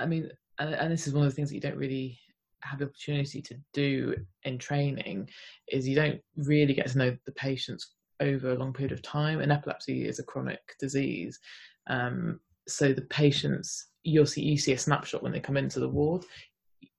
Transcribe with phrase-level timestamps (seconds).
[0.00, 2.18] I mean, and, and this is one of the things that you don't really
[2.62, 5.28] have the opportunity to do in training
[5.68, 9.40] is you don't really get to know the patients over a long period of time.
[9.40, 11.38] And epilepsy is a chronic disease.
[11.86, 15.88] Um, so the patients you'll see you see a snapshot when they come into the
[15.88, 16.24] ward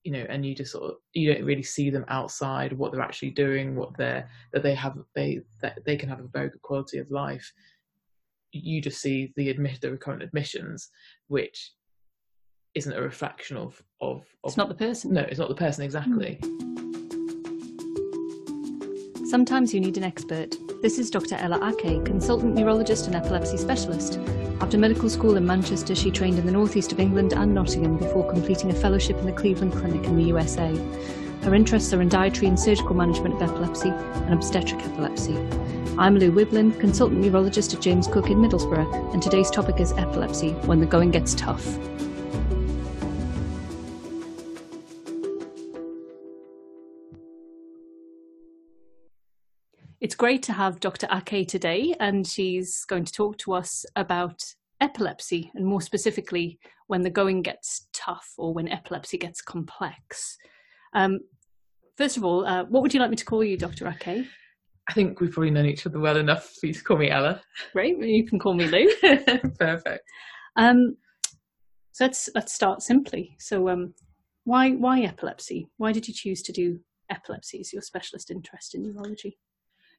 [0.03, 3.01] you know and you just sort of you don't really see them outside what they're
[3.01, 6.61] actually doing what they're that they have they that they can have a very good
[6.61, 7.51] quality of life.
[8.51, 10.89] You just see the admit the recurrent admissions
[11.27, 11.71] which
[12.75, 15.83] isn't a reflection of of, of it's not the person no it's not the person
[15.83, 16.57] exactly hmm.
[19.25, 24.19] sometimes you need an expert this is dr Ela Akay consultant neurologist and epilepsy specialist
[24.61, 28.29] after medical school in Manchester, she trained in the northeast of England and Nottingham before
[28.29, 30.71] completing a fellowship in the Cleveland Clinic in the USA.
[31.41, 35.35] Her interests are in dietary and surgical management of epilepsy and obstetric epilepsy.
[35.97, 40.51] I'm Lou Wiblin, consultant neurologist at James Cook in Middlesbrough, and today's topic is epilepsy
[40.67, 41.65] when the going gets tough.
[50.21, 51.07] Great to have Dr.
[51.07, 54.39] Akay today, and she's going to talk to us about
[54.79, 60.37] epilepsy, and more specifically, when the going gets tough or when epilepsy gets complex.
[60.93, 61.21] Um,
[61.97, 63.85] first of all, uh, what would you like me to call you, Dr.
[63.85, 64.27] Akay?
[64.87, 67.41] I think we've probably known each other well enough for you to call me Ela.
[67.73, 68.93] Great, you can call me Lou.
[69.57, 70.03] Perfect.
[70.55, 70.97] Um,
[71.93, 73.35] so let's let's start simply.
[73.39, 73.95] So, um,
[74.43, 75.69] why why epilepsy?
[75.77, 76.79] Why did you choose to do
[77.09, 79.39] epilepsy as your specialist interest in neurology?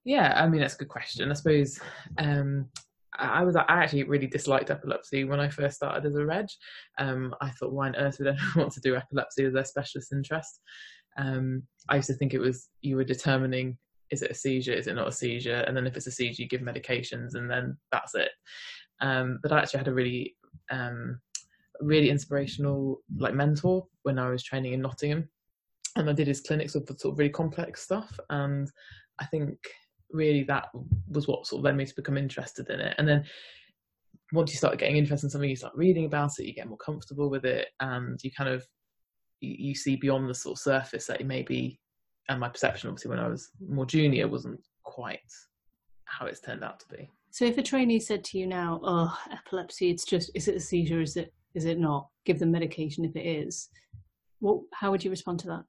[0.05, 1.31] Yeah, I mean that's a good question.
[1.31, 1.79] I suppose
[2.19, 2.69] um,
[3.19, 6.47] I was I actually really disliked epilepsy when I first started as a reg.
[6.99, 10.13] Um, I thought, why on earth would anyone want to do epilepsy as their specialist
[10.13, 10.61] interest?
[11.19, 13.79] Um, I used to think it was you were determining
[14.11, 16.43] is it a seizure, is it not a seizure, and then if it's a seizure,
[16.43, 18.31] you give medications, and then that's it.
[19.01, 20.37] Um, but I actually had a really
[20.71, 21.19] um,
[21.81, 25.29] really inspirational like mentor when I was training in Nottingham,
[25.97, 28.71] and I did his clinics with sort of really complex stuff, and
[29.21, 29.59] I think
[30.13, 30.69] really that
[31.09, 32.95] was what sort of led me to become interested in it.
[32.99, 33.25] And then
[34.33, 36.79] once you start getting interested in something, you start reading about it, you get more
[36.79, 38.67] comfortable with it, and you kind of
[39.41, 41.79] you, see beyond the sort of surface that it may be.
[42.29, 45.21] And my perception, obviously, when I was more junior, wasn't quite
[46.05, 47.11] how it's turned out to be.
[47.31, 50.61] So, if a trainee said to you now, "Oh, epilepsy, it's just is it a
[50.61, 51.01] seizure?
[51.01, 52.09] Is it is it not?
[52.25, 53.69] Give them medication if it is."
[54.39, 54.63] What?
[54.73, 55.65] How would you respond to that?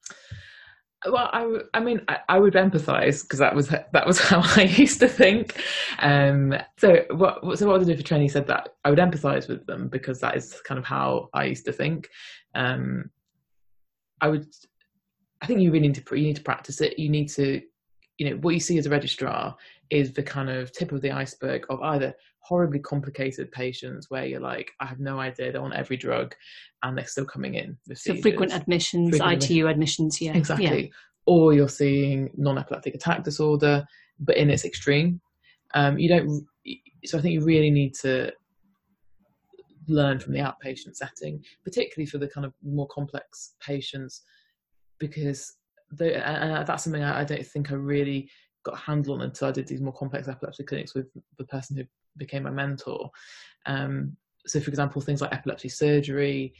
[1.10, 4.64] Well i i mean i, I would empathize because that was that was how i
[4.64, 5.62] used to think.
[6.00, 9.48] Um so what so what i did if a trainee said that i would empathize
[9.48, 12.10] with them because that is kind of how i used to think.
[12.56, 13.10] Um
[14.22, 14.48] i would
[15.42, 17.00] i think you really need to you need to practice it.
[17.00, 17.62] You need to
[18.18, 19.56] you know what you see as a registrar
[19.90, 24.40] is the kind of tip of the iceberg of either horribly complicated patients where you're
[24.40, 26.36] like, I have no idea, they're on every drug
[26.84, 27.78] and they're still coming in.
[27.94, 30.36] so frequent admissions, frequent ITU admissions, yeah.
[30.36, 30.86] Exactly.
[30.86, 30.90] Yeah.
[31.26, 33.86] Or you're seeing non-epileptic attack disorder,
[34.20, 35.22] but in its extreme.
[35.74, 36.46] Um, you don't,
[37.06, 38.34] so I think you really need to
[39.88, 44.22] learn from the outpatient setting, particularly for the kind of more complex patients,
[45.00, 45.56] because
[45.92, 48.30] the, and that's something I, I don't think I really
[48.64, 51.78] got a handle on until I did these more complex epilepsy clinics with the person
[51.78, 51.84] who
[52.18, 53.10] became my mentor.
[53.66, 54.16] Um,
[54.46, 56.54] so, for example, things like epilepsy surgery,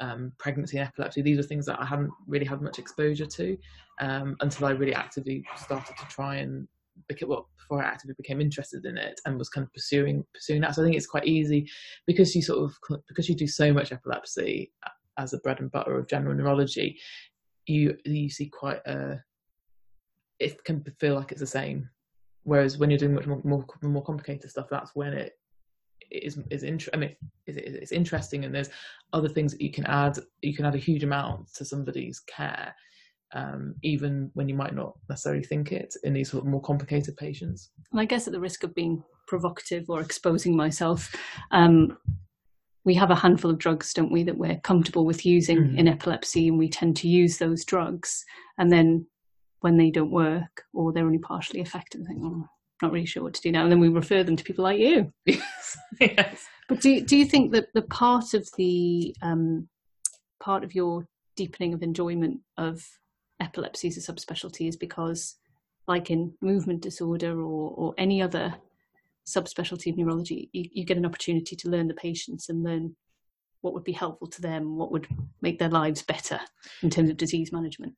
[0.00, 3.56] um, pregnancy and epilepsy, these are things that I hadn't really had much exposure to
[4.00, 6.68] um, until I really actively started to try and
[7.26, 10.74] well, before I actively became interested in it and was kind of pursuing pursuing that.
[10.74, 11.68] So I think it's quite easy
[12.06, 12.76] because you sort of
[13.06, 14.72] because you do so much epilepsy
[15.18, 16.98] as a bread and butter of general neurology,
[17.66, 19.22] you you see quite a
[20.38, 21.88] it can feel like it's the same
[22.44, 25.32] Whereas when you're doing much more more, more complicated stuff, that's when it
[26.10, 27.16] is is inter- I mean,
[27.46, 28.70] it's, it's interesting, and there's
[29.12, 30.18] other things that you can add.
[30.42, 32.74] You can add a huge amount to somebody's care,
[33.34, 37.16] um, even when you might not necessarily think it in these sort of more complicated
[37.16, 37.70] patients.
[37.92, 41.14] And I guess at the risk of being provocative or exposing myself,
[41.50, 41.98] um,
[42.84, 45.78] we have a handful of drugs, don't we, that we're comfortable with using mm-hmm.
[45.78, 48.24] in epilepsy, and we tend to use those drugs,
[48.56, 49.06] and then
[49.60, 52.46] when they don't work or they're only partially effective, I think, oh,
[52.82, 53.62] not really sure what to do now.
[53.62, 55.12] And then we refer them to people like you.
[56.00, 56.46] yes.
[56.68, 59.68] But do do you think that the part of the um,
[60.40, 61.06] part of your
[61.36, 62.86] deepening of enjoyment of
[63.40, 65.36] epilepsy as a subspecialty is because,
[65.86, 68.54] like in movement disorder or or any other
[69.26, 72.94] subspecialty of neurology, you, you get an opportunity to learn the patients and learn
[73.60, 75.06] what would be helpful to them, what would
[75.42, 76.40] make their lives better
[76.82, 77.94] in terms of disease management.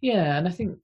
[0.00, 0.78] Yeah, and I think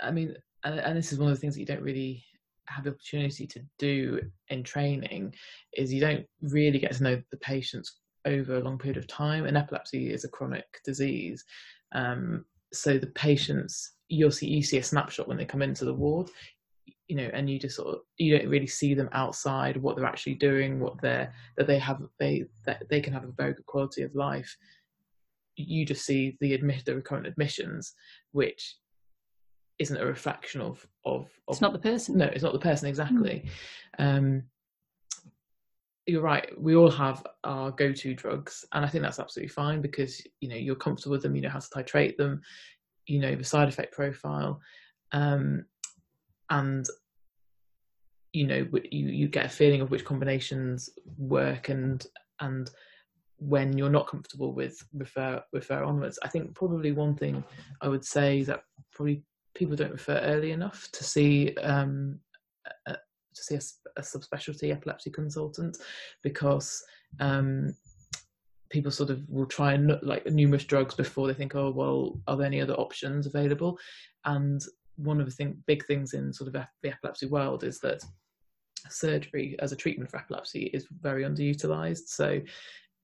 [0.00, 0.34] I mean,
[0.64, 2.24] and this is one of the things that you don't really
[2.66, 5.34] have the opportunity to do in training
[5.72, 7.96] is you don't really get to know the patients
[8.26, 9.46] over a long period of time.
[9.46, 11.44] And epilepsy is a chronic disease.
[11.92, 15.94] Um, so the patients, you'll see, you see a snapshot when they come into the
[15.94, 16.30] ward,
[17.08, 20.04] you know, and you just sort of, you don't really see them outside, what they're
[20.04, 23.66] actually doing, what they're, that they have, they, that they can have a very good
[23.66, 24.56] quality of life.
[25.56, 27.94] You just see the admit, the recurrent admissions,
[28.30, 28.76] which
[29.80, 32.18] isn't a reflection of, of, of it's not the person.
[32.18, 33.46] No, it's not the person exactly.
[33.98, 34.16] Mm.
[34.16, 34.42] Um,
[36.06, 36.48] you're right.
[36.60, 40.56] We all have our go-to drugs, and I think that's absolutely fine because you know
[40.56, 41.34] you're comfortable with them.
[41.34, 42.42] You know how to titrate them.
[43.06, 44.60] You know the side effect profile,
[45.12, 45.64] um,
[46.50, 46.86] and
[48.32, 52.06] you know you you get a feeling of which combinations work and
[52.40, 52.70] and
[53.38, 56.18] when you're not comfortable with refer refer onwards.
[56.22, 57.42] I think probably one thing
[57.80, 59.22] I would say that probably
[59.54, 62.18] people don't refer early enough to see um,
[62.86, 63.60] a, to see a,
[63.98, 65.76] a subspecialty epilepsy consultant
[66.22, 66.82] because
[67.20, 67.74] um,
[68.70, 72.20] people sort of will try and look like numerous drugs before they think, oh well,
[72.26, 73.78] are there any other options available?
[74.24, 74.62] And
[74.96, 78.02] one of the thing, big things in sort of the epilepsy world is that
[78.88, 82.06] surgery as a treatment for epilepsy is very underutilized.
[82.06, 82.40] So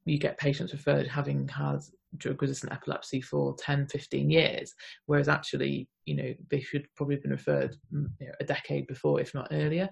[0.07, 1.81] you get patients referred having had
[2.17, 4.75] drug resistant epilepsy for 10 15 years
[5.07, 8.87] whereas actually you know they should probably have been referred mm, you know, a decade
[8.87, 9.89] before if not earlier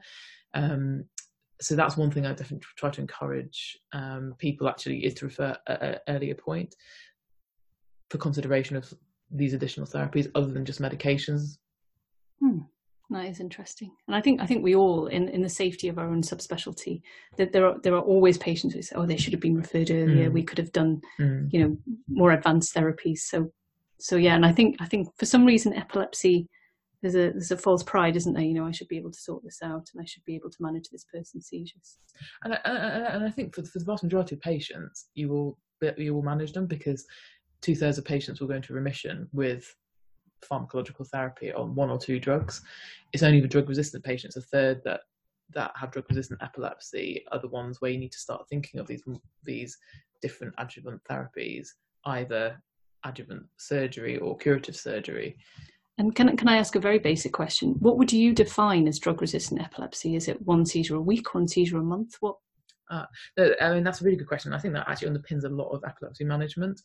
[0.54, 1.04] um,
[1.60, 5.56] so that's one thing i definitely try to encourage um, people actually is to refer
[5.66, 6.74] at an earlier point
[8.10, 8.92] for consideration of
[9.30, 11.58] these additional therapies other than just medications
[12.40, 12.58] hmm.
[13.10, 15.98] That is interesting, and I think I think we all, in, in the safety of
[15.98, 17.02] our own subspecialty,
[17.36, 19.90] that there are there are always patients who say, "Oh, they should have been referred
[19.90, 20.30] earlier.
[20.30, 20.32] Mm.
[20.32, 21.48] We could have done, mm.
[21.52, 21.76] you know,
[22.08, 23.52] more advanced therapies." So,
[24.00, 26.48] so yeah, and I think I think for some reason epilepsy,
[27.02, 28.42] there's a there's a false pride, isn't there?
[28.42, 30.50] You know, I should be able to sort this out, and I should be able
[30.50, 31.98] to manage this person's seizures.
[32.42, 35.58] And I, and I think for, for the vast majority of patients, you will
[35.98, 37.04] you will manage them because
[37.60, 39.76] two thirds of patients will go into remission with
[40.48, 42.62] pharmacological therapy on one or two drugs.
[43.12, 45.00] It's only the drug resistant patients, a third that
[45.52, 48.86] that have drug resistant epilepsy are the ones where you need to start thinking of
[48.86, 49.02] these
[49.44, 49.76] these
[50.22, 51.68] different adjuvant therapies,
[52.06, 52.60] either
[53.04, 55.36] adjuvant surgery or curative surgery.
[55.98, 57.76] And can can I ask a very basic question?
[57.78, 60.16] What would you define as drug resistant epilepsy?
[60.16, 62.16] Is it one seizure a week, one seizure a month?
[62.20, 62.36] What
[62.90, 63.04] uh,
[63.60, 64.52] I mean, that's a really good question.
[64.52, 66.80] I think that actually underpins a lot of epilepsy management.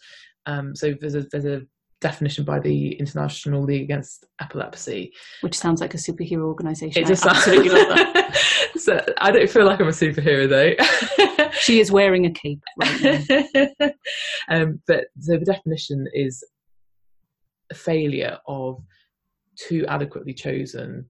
[0.46, 1.62] Um, so there's a there's a
[2.02, 5.14] definition by the International League Against Epilepsy.
[5.42, 7.04] Which sounds like a superhero organisation.
[7.04, 8.38] It just absolutely love that.
[8.78, 11.50] so I don't feel like I'm a superhero though.
[11.60, 13.52] she is wearing a cape right
[14.50, 16.44] um, but so the definition is
[17.72, 18.82] a failure of
[19.58, 21.10] two adequately chosen,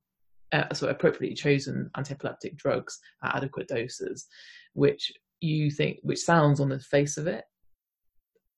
[0.51, 4.27] uh, so appropriately chosen anti-epileptic drugs at adequate doses,
[4.73, 7.43] which you think, which sounds on the face of it,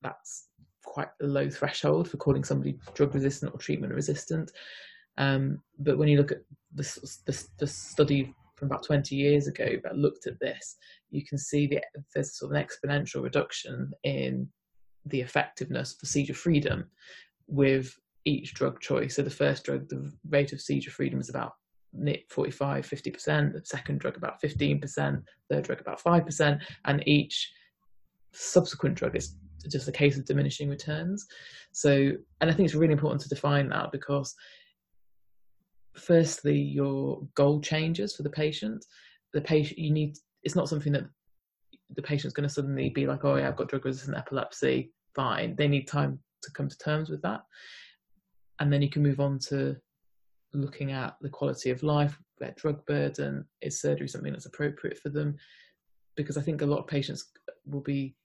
[0.01, 0.47] that's
[0.83, 4.51] quite a low threshold for calling somebody drug resistant or treatment resistant.
[5.17, 6.39] Um, but when you look at
[6.73, 6.83] the,
[7.25, 10.77] the, the, study from about 20 years ago that looked at this,
[11.09, 11.83] you can see that
[12.15, 14.47] there's sort of an exponential reduction in
[15.05, 16.85] the effectiveness for seizure freedom
[17.47, 17.93] with
[18.25, 19.15] each drug choice.
[19.15, 21.53] So the first drug, the rate of seizure freedom is about
[22.29, 27.51] 45, 50%, the second drug about 15%, third drug about 5%, and each
[28.33, 29.35] subsequent drug is
[29.69, 31.25] just a case of diminishing returns.
[31.71, 32.11] So,
[32.41, 34.33] and I think it's really important to define that because,
[35.95, 38.85] firstly, your goal changes for the patient.
[39.33, 41.05] The patient, you need, it's not something that
[41.95, 45.55] the patient's going to suddenly be like, oh, yeah, I've got drug resistant epilepsy, fine.
[45.55, 47.41] They need time to come to terms with that.
[48.59, 49.75] And then you can move on to
[50.53, 55.09] looking at the quality of life, their drug burden, is surgery something that's appropriate for
[55.09, 55.35] them?
[56.15, 57.31] Because I think a lot of patients
[57.65, 58.15] will be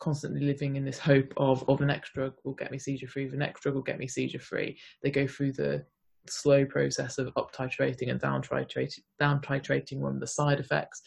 [0.00, 3.28] constantly living in this hope of, oh, the next drug will get me seizure free,
[3.28, 4.78] the next drug will get me seizure free.
[5.02, 5.84] They go through the
[6.28, 11.02] slow process of up titrating and down titrating, down titrating one of the side effects.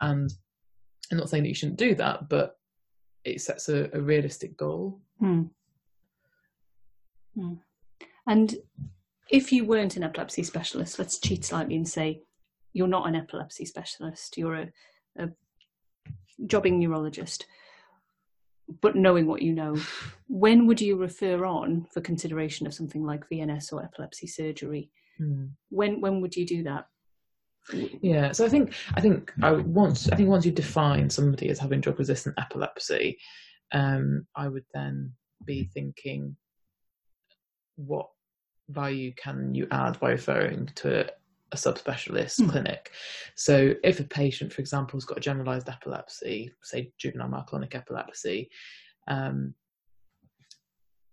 [0.00, 0.32] And
[1.10, 2.56] I'm not saying that you shouldn't do that, but
[3.24, 5.00] it sets a, a realistic goal.
[5.18, 5.42] Hmm.
[7.34, 7.54] Hmm.
[8.28, 8.56] And
[9.30, 12.22] if you weren't an epilepsy specialist, let's cheat slightly and say
[12.72, 14.68] you're not an epilepsy specialist, you're a,
[15.18, 15.28] a
[16.46, 17.46] jobbing neurologist
[18.80, 19.76] but knowing what you know,
[20.28, 24.90] when would you refer on for consideration of something like VNS or epilepsy surgery?
[25.20, 25.50] Mm.
[25.70, 26.86] When when would you do that?
[28.00, 31.58] Yeah, so I think I think I once I think once you define somebody as
[31.58, 33.18] having drug resistant epilepsy,
[33.72, 35.12] um, I would then
[35.44, 36.36] be thinking,
[37.76, 38.08] what
[38.68, 41.10] value can you add by referring to
[41.52, 42.50] a subspecialist mm.
[42.50, 42.90] clinic.
[43.36, 48.50] So if a patient, for example, has got a generalized epilepsy, say juvenile myoclonic epilepsy,
[49.08, 49.54] um,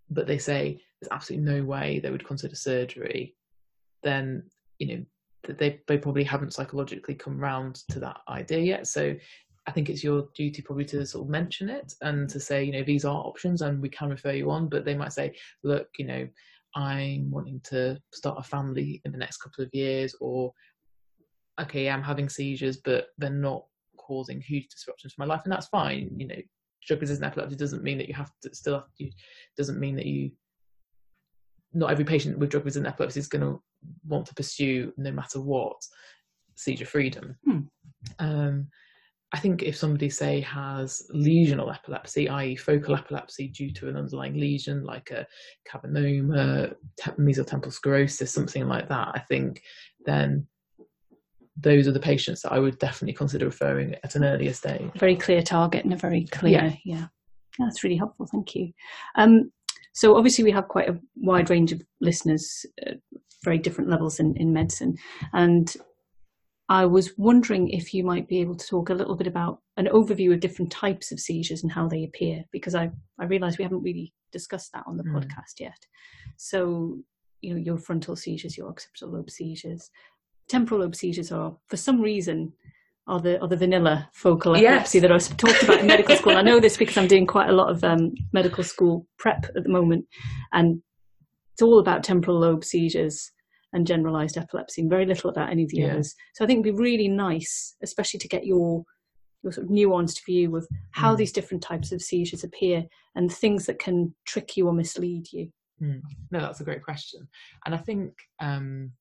[0.09, 3.35] but they say there's absolutely no way they would consider surgery,
[4.03, 4.43] then
[4.79, 5.05] you know
[5.57, 8.87] they they probably haven't psychologically come round to that idea yet.
[8.87, 9.15] So
[9.65, 12.73] I think it's your duty probably to sort of mention it and to say, you
[12.73, 14.67] know, these are options and we can refer you on.
[14.67, 16.27] But they might say, look, you know,
[16.75, 20.51] I'm wanting to start a family in the next couple of years, or
[21.61, 23.65] okay, I'm having seizures, but they're not
[23.97, 26.09] causing huge disruptions to my life, and that's fine.
[26.17, 26.41] You know,
[26.87, 29.11] drug resistant epilepsy doesn't mean that you have to still have to,
[29.57, 30.31] doesn't mean that you
[31.73, 33.61] not every patient with drug resistant epilepsy is going to
[34.07, 35.75] want to pursue no matter what
[36.55, 37.35] seizure freedom.
[37.45, 37.59] Hmm.
[38.19, 38.67] Um,
[39.33, 44.35] I think if somebody, say, has lesional epilepsy, i.e., focal epilepsy due to an underlying
[44.35, 45.25] lesion like a
[45.67, 46.75] cavernoma,
[47.17, 49.63] mesotemporal sclerosis, something like that, I think
[50.05, 50.45] then
[51.57, 54.91] those are the patients that I would definitely consider referring at an earlier stage.
[54.95, 56.97] Very clear target and a very clear, yeah.
[56.99, 57.05] yeah.
[57.57, 58.27] That's really helpful.
[58.27, 58.71] Thank you.
[59.15, 59.51] Um,
[59.93, 62.93] so obviously we have quite a wide range of listeners, uh,
[63.43, 64.95] very different levels in, in medicine,
[65.33, 65.75] and
[66.69, 69.87] I was wondering if you might be able to talk a little bit about an
[69.87, 72.89] overview of different types of seizures and how they appear, because I,
[73.19, 75.13] I realise we haven't really discussed that on the mm.
[75.13, 75.77] podcast yet.
[76.37, 76.99] So,
[77.41, 79.91] you know, your frontal seizures, your occipital lobe seizures,
[80.47, 82.53] temporal lobe seizures are, for some reason,
[83.05, 85.01] are the are the vanilla focal epilepsy yes.
[85.01, 86.37] that I was talked about in medical school.
[86.37, 89.63] I know this because I'm doing quite a lot of um, medical school prep at
[89.63, 90.05] the moment,
[90.53, 90.81] and
[91.51, 93.29] it's all about temporal lobe seizures
[93.73, 95.87] and generalized epilepsy, and very little about any of the yeah.
[95.87, 96.15] others.
[96.35, 98.83] So I think it'd be really nice, especially to get your
[99.43, 101.17] your sort of nuanced view of how mm.
[101.17, 105.49] these different types of seizures appear and things that can trick you or mislead you.
[105.81, 106.01] Mm.
[106.31, 107.27] No, that's a great question,
[107.65, 108.91] and I think um,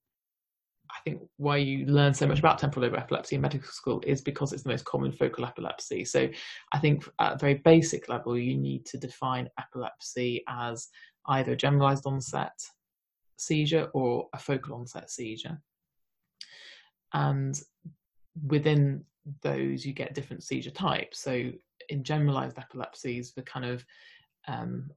[0.93, 4.21] I think why you learn so much about temporal lobe epilepsy in medical school is
[4.21, 6.05] because it's the most common focal epilepsy.
[6.05, 6.29] So
[6.73, 10.89] I think at a very basic level, you need to define epilepsy as
[11.29, 12.53] either a generalized onset
[13.43, 15.61] seizure or a focal onset seizure.
[17.13, 17.61] And
[18.47, 19.05] within
[19.43, 21.21] those, you get different seizure types.
[21.21, 21.51] So
[21.89, 23.85] in generalized epilepsies, the kind of
[24.49, 24.91] um,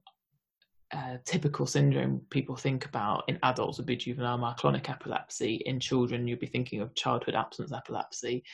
[0.92, 5.56] uh, typical syndrome people think about in adults would be juvenile myoclonic epilepsy.
[5.66, 8.44] In children, you'd be thinking of childhood absence epilepsy.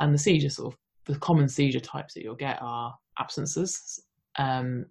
[0.00, 4.00] And the seizure sort of the common seizure types that you'll get are absences,
[4.38, 4.86] um,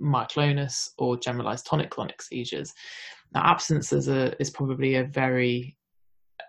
[0.00, 2.72] myoclonus, or generalized tonic-clonic seizures.
[3.32, 5.76] Now, absences are, is probably a very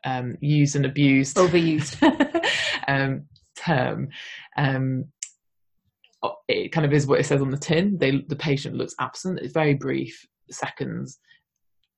[0.04, 2.02] um, used and abused, overused
[2.88, 4.10] um, term.
[4.58, 5.06] Um,
[6.48, 7.98] it kind of is what it says on the tin.
[7.98, 9.40] They, the patient looks absent.
[9.40, 11.20] It's very brief seconds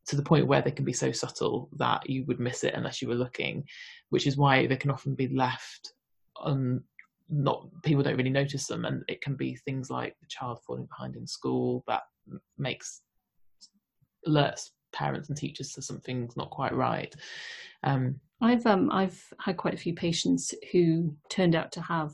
[0.08, 3.02] to the point where they can be so subtle that you would miss it unless
[3.02, 3.64] you were looking,
[4.10, 5.94] which is why they can often be left
[6.38, 6.84] on
[7.30, 10.86] not people don't really notice them and it can be things like the child falling
[10.86, 12.02] behind in school that
[12.58, 13.02] makes
[14.28, 17.16] alerts parents and teachers to something's not quite right
[17.84, 22.14] um, i've um, i've had quite a few patients who turned out to have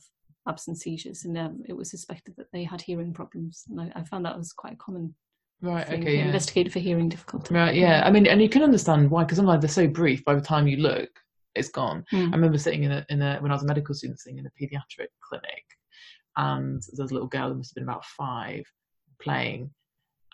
[0.49, 3.65] absent seizures, and um, it was suspected that they had hearing problems.
[3.69, 5.13] And I, I found that was quite a common
[5.61, 6.25] right okay yeah.
[6.25, 9.61] investigated for hearing difficulty right yeah i mean and you can understand why because sometimes
[9.61, 11.09] they're so brief by the time you look
[11.53, 12.27] it's gone mm.
[12.29, 14.45] i remember sitting in a, in a when i was a medical student sitting in
[14.45, 15.65] a pediatric clinic
[16.37, 18.63] and there's a little girl who must have been about five
[19.21, 19.69] playing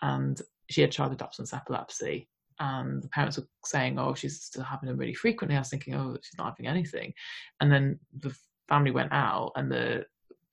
[0.02, 4.88] and she had childhood absence epilepsy and the parents were saying oh she's still having
[4.88, 7.12] them really frequently i was thinking oh she's not having anything
[7.60, 8.34] and then the
[8.68, 10.04] family went out and the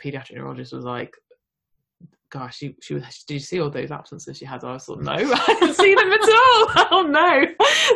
[0.04, 1.14] pediatric neurologist was like,
[2.30, 4.64] gosh, she, she was, did you see all those absences she had?
[4.64, 6.88] I was like, no, I didn't see them at all.
[6.92, 7.46] oh no,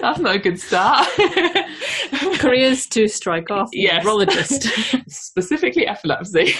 [0.01, 1.07] that's not a good start.
[2.39, 3.69] Careers to strike off.
[3.73, 4.03] Yes.
[4.03, 4.67] Neurologist.
[5.09, 6.53] Specifically epilepsy.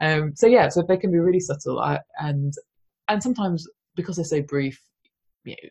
[0.00, 2.52] um, so yeah, so they can be really subtle I, and,
[3.08, 4.80] and sometimes because they're so brief,
[5.44, 5.68] you know,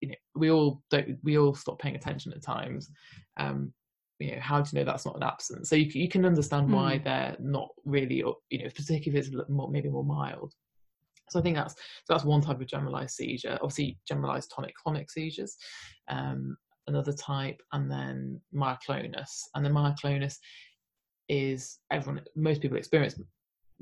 [0.00, 2.90] you know, we all don't, we all stop paying attention at times.
[3.36, 3.72] Um,
[4.18, 6.70] you know how do you know that's not an absence so you, you can understand
[6.72, 7.04] why mm.
[7.04, 8.16] they're not really
[8.50, 10.52] you know particularly if it's more, maybe more mild
[11.28, 11.78] so i think that's so
[12.08, 15.56] that's one type of generalized seizure obviously generalized tonic clonic seizures
[16.08, 16.56] um,
[16.88, 20.36] another type and then myoclonus and the myoclonus
[21.28, 23.20] is everyone most people experience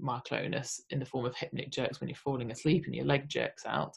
[0.02, 3.64] myoclonus in the form of hypnic jerks when you're falling asleep and your leg jerks
[3.66, 3.96] out.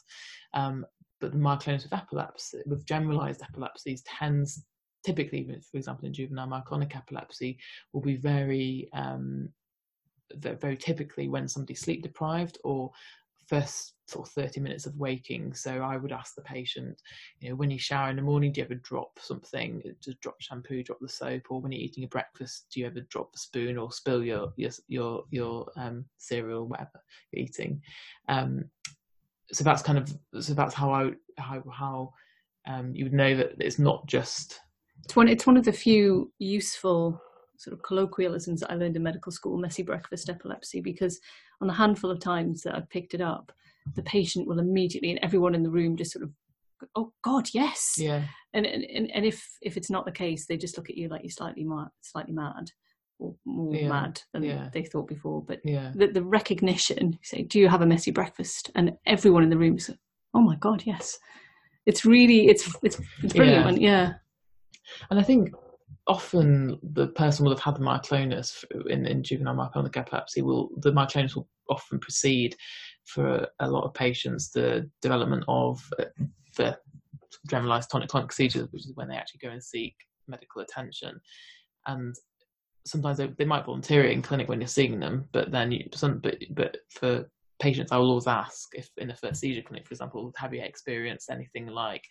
[0.54, 0.86] Um,
[1.20, 4.64] but the myoclonus with epilepsy with generalized epilepsies tends
[5.04, 7.58] typically, for example, in juvenile myoclonic epilepsy,
[7.92, 9.48] will be very, um,
[10.36, 12.90] very typically when somebody's sleep deprived or
[13.50, 15.52] first sort of 30 minutes of waking.
[15.54, 17.02] So I would ask the patient,
[17.40, 19.82] you know, when you shower in the morning, do you ever drop something?
[20.00, 23.00] Just drop shampoo, drop the soap, or when you're eating your breakfast, do you ever
[23.10, 27.02] drop the spoon or spill your your your your um, cereal, whatever
[27.32, 27.82] you're eating?
[28.28, 28.70] Um,
[29.52, 32.12] so that's kind of so that's how I how how
[32.68, 34.60] um, you would know that it's not just.
[35.04, 35.28] It's one.
[35.28, 37.20] It's one of the few useful
[37.56, 41.20] sort of colloquialisms that I learned in medical school, messy breakfast epilepsy, because
[41.60, 43.52] on the handful of times that I've picked it up,
[43.94, 46.30] the patient will immediately and everyone in the room just sort of
[46.96, 48.22] oh god yes yeah
[48.54, 51.22] and and, and if if it's not the case they just look at you like
[51.22, 52.70] you're slightly mad slightly mad
[53.18, 53.88] or more yeah.
[53.88, 54.70] mad than yeah.
[54.72, 55.92] they thought before but yeah.
[55.94, 59.78] the, the recognition say do you have a messy breakfast and everyone in the room
[59.78, 59.96] says
[60.32, 61.18] oh my god yes
[61.84, 63.90] it's really it's it's, it's brilliant yeah.
[63.90, 64.12] yeah
[65.10, 65.52] and i think
[66.10, 70.90] often the person will have had the myoclonus in, in juvenile myoclonic epilepsy will the
[70.90, 72.56] myoclonus will often precede
[73.04, 76.04] for a lot of patients the development of uh,
[76.56, 76.76] the
[77.48, 79.94] generalized tonic-clonic seizures, which is when they actually go and seek
[80.26, 81.20] medical attention.
[81.86, 82.14] And
[82.84, 86.18] sometimes they, they might volunteer in clinic when you're seeing them, but then you, some,
[86.18, 89.94] but, but for patients, I will always ask if in a first seizure clinic, for
[89.94, 92.04] example, have you experienced anything like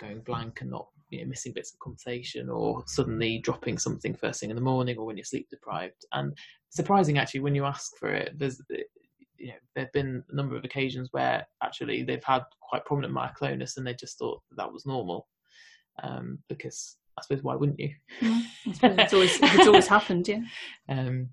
[0.00, 4.40] going blank and not you know, missing bits of conversation or suddenly dropping something first
[4.40, 6.06] thing in the morning or when you're sleep deprived.
[6.12, 6.36] And
[6.70, 8.60] surprising actually when you ask for it, there's
[9.40, 13.76] you know, there've been a number of occasions where actually they've had quite prominent myoclonus
[13.76, 15.26] and they just thought that, that was normal.
[16.02, 17.90] Um, because I suppose why wouldn't you?
[18.20, 18.42] Mm,
[18.98, 20.40] it's always it's always happened, yeah.
[20.88, 21.28] Um,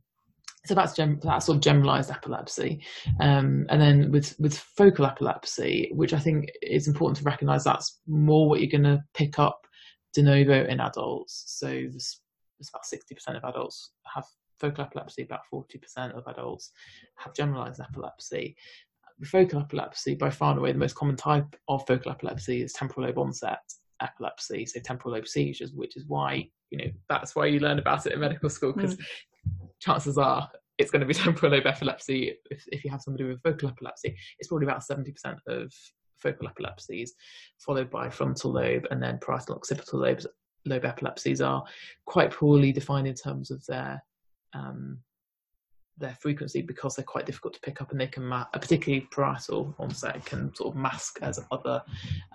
[0.65, 2.81] so that's gem- that's sort of generalized epilepsy,
[3.21, 7.99] um, and then with with focal epilepsy, which I think is important to recognise, that's
[8.05, 9.66] more what you're going to pick up
[10.17, 11.43] de novo in adults.
[11.47, 12.21] So there's,
[12.57, 14.25] there's about sixty percent of adults have
[14.59, 16.71] focal epilepsy, about 40% of adults
[17.17, 18.55] have generalized epilepsy.
[19.19, 22.73] With focal epilepsy, by far and away, the most common type of focal epilepsy is
[22.73, 23.59] temporal lobe onset
[24.01, 28.05] epilepsy, so temporal lobe seizures, which is why, you know, that's why you learn about
[28.05, 29.05] it in medical school, because mm.
[29.79, 32.35] chances are it's going to be temporal lobe epilepsy.
[32.51, 35.13] If, if you have somebody with focal epilepsy, it's probably about 70%
[35.47, 35.73] of
[36.17, 37.13] focal epilepsies,
[37.59, 40.27] followed by frontal lobe and then parietal occipital lobes.
[40.65, 41.63] Lobe epilepsies are
[42.05, 44.03] quite poorly defined in terms of their
[44.53, 44.99] um,
[45.99, 49.73] their frequency because they're quite difficult to pick up and they can, ma- particularly parietal
[49.79, 51.81] onset, can sort of mask as other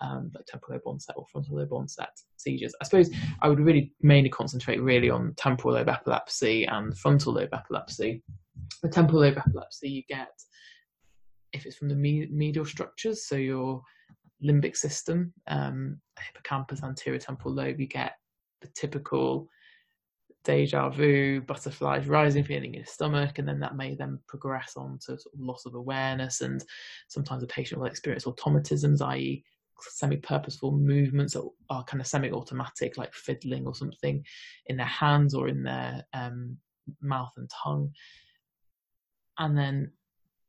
[0.01, 2.75] um, like temporal lobe onset or frontal lobe onset seizures.
[2.81, 7.55] I suppose I would really mainly concentrate really on temporal lobe epilepsy and frontal lobe
[7.55, 8.23] epilepsy.
[8.83, 10.33] The temporal lobe epilepsy you get
[11.53, 13.83] if it's from the me- medial structures, so your
[14.45, 18.15] limbic system, um, hippocampus, anterior temporal lobe, you get
[18.61, 19.49] the typical
[20.45, 24.99] deja vu, butterflies, rising feeling in your stomach, and then that may then progress on
[24.99, 26.41] to sort of loss of awareness.
[26.41, 26.63] And
[27.09, 29.45] sometimes a patient will experience automatisms, i.e.,
[29.81, 34.25] semi-purposeful movements that are kind of semi-automatic, like fiddling or something,
[34.67, 36.57] in their hands or in their um,
[37.01, 37.93] mouth and tongue.
[39.39, 39.93] And then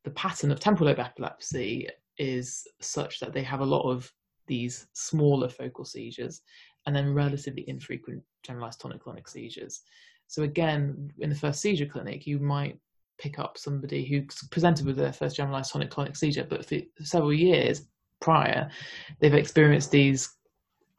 [0.04, 1.88] the pattern of temporal lobe epilepsy
[2.18, 4.12] is such that they have a lot of
[4.48, 6.42] these smaller focal seizures
[6.86, 9.82] and then relatively infrequent generalized tonic-clonic seizures.
[10.28, 12.78] So again, in the first seizure clinic, you might
[13.18, 17.84] pick up somebody who presented with their first generalized tonic-clonic seizure, but for several years
[18.20, 18.70] prior,
[19.20, 20.36] they've experienced these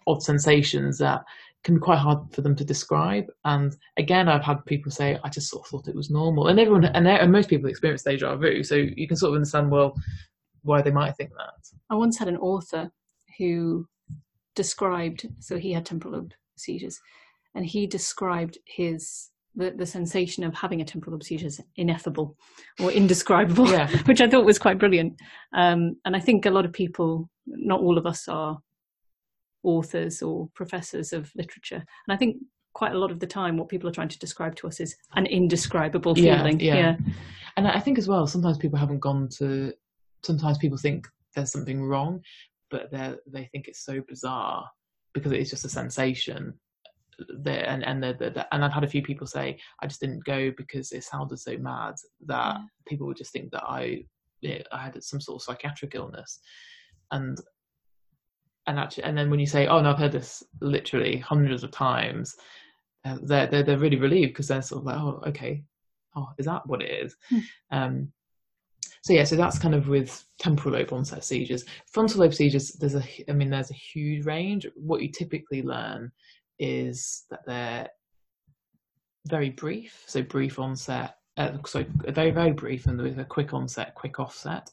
[0.06, 1.22] odd sensations that
[1.64, 3.27] can be quite hard for them to describe.
[3.44, 6.61] And again, I've had people say, "I just sort of thought it was normal," and
[6.61, 9.96] everyone and, and most people experience deja vu, so you can sort of understand well
[10.62, 11.79] why they might think that.
[11.90, 12.90] I once had an author
[13.38, 13.87] who
[14.55, 17.00] described so he had temporal lobe seizures
[17.55, 22.37] and he described his the, the sensation of having a temporal lobe seizure as ineffable
[22.81, 23.88] or indescribable yeah.
[24.05, 25.14] which i thought was quite brilliant
[25.55, 28.59] um, and i think a lot of people not all of us are
[29.64, 32.37] authors or professors of literature and i think
[32.74, 34.96] quite a lot of the time what people are trying to describe to us is
[35.14, 36.96] an indescribable feeling yeah, yeah.
[37.07, 37.12] yeah.
[37.57, 39.72] and i think as well sometimes people haven't gone to
[40.24, 42.20] sometimes people think there's something wrong
[42.70, 44.68] but they they think it's so bizarre
[45.14, 46.53] because it's just a sensation.
[47.42, 50.24] There and and the, the, and I've had a few people say I just didn't
[50.24, 51.94] go because it sounded so mad
[52.27, 52.62] that yeah.
[52.88, 54.05] people would just think that I
[54.72, 56.40] I had some sort of psychiatric illness,
[57.12, 57.38] and
[58.66, 61.70] and actually and then when you say oh no I've heard this literally hundreds of
[61.70, 62.37] times,
[63.05, 65.62] uh, they're, they're they're really relieved because they're sort of like oh okay
[66.16, 67.16] oh is that what it is?
[67.29, 67.38] Hmm.
[67.70, 68.12] Um,
[69.05, 71.66] so yeah, so that's kind of with temporal lobe onset seizures.
[71.92, 74.66] Frontal lobe seizures, there's a, I mean, there's a huge range.
[74.77, 76.11] What you typically learn
[76.59, 77.88] is that they're
[79.29, 83.94] very brief, so brief onset, uh, so very very brief, and with a quick onset,
[83.94, 84.70] quick offset.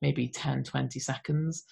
[0.00, 1.64] maybe 10, 20 seconds.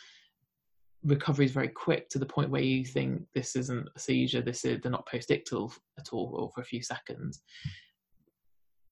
[1.04, 4.64] Recovery is very quick to the point where you think this isn't a seizure, this
[4.64, 7.42] is they're not postictal at all, or for a few seconds.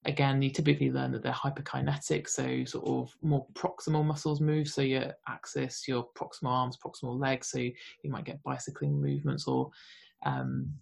[0.05, 4.81] Again, you typically learn that they're hyperkinetic, so sort of more proximal muscles move, so
[4.81, 7.73] your axis, your proximal arms, proximal legs, so you,
[8.05, 9.71] might get bicycling movements or
[10.25, 10.73] um,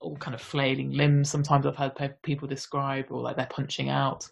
[0.00, 1.30] or kind of flailing limbs.
[1.30, 4.28] Sometimes I've had people describe, or like they're punching out.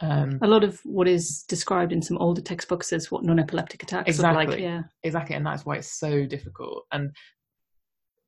[0.00, 4.08] Um, a lot of what is described in some older textbooks as what non-epileptic attacks
[4.08, 4.60] exactly, like.
[4.60, 6.84] Yeah, exactly, and that's why it's so difficult.
[6.92, 7.10] And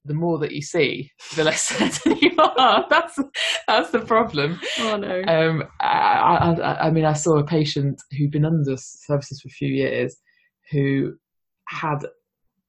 [0.04, 2.86] the more that you see, the less certain you are.
[2.90, 3.18] That's
[3.66, 4.58] that's the problem.
[4.80, 5.22] Oh no.
[5.26, 9.50] Um, I, I, I mean, I saw a patient who'd been under services for a
[9.50, 10.16] few years,
[10.70, 11.14] who
[11.68, 12.04] had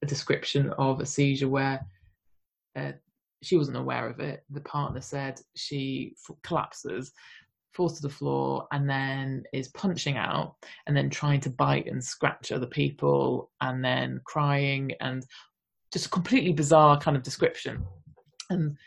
[0.04, 1.86] a description of a seizure where
[2.76, 2.92] uh,
[3.42, 4.44] she wasn't aware of it.
[4.50, 7.12] The partner said she f- collapses,
[7.74, 10.56] falls to the floor, and then is punching out,
[10.88, 15.26] and then trying to bite and scratch other people, and then crying, and
[15.94, 17.86] just a completely bizarre kind of description.
[18.50, 18.78] And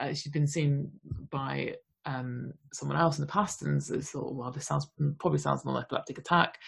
[0.00, 0.90] uh, she's been seen
[1.30, 5.76] by um, someone else in the past, and thought, well, this sounds probably sounds like
[5.76, 6.58] an epileptic attack.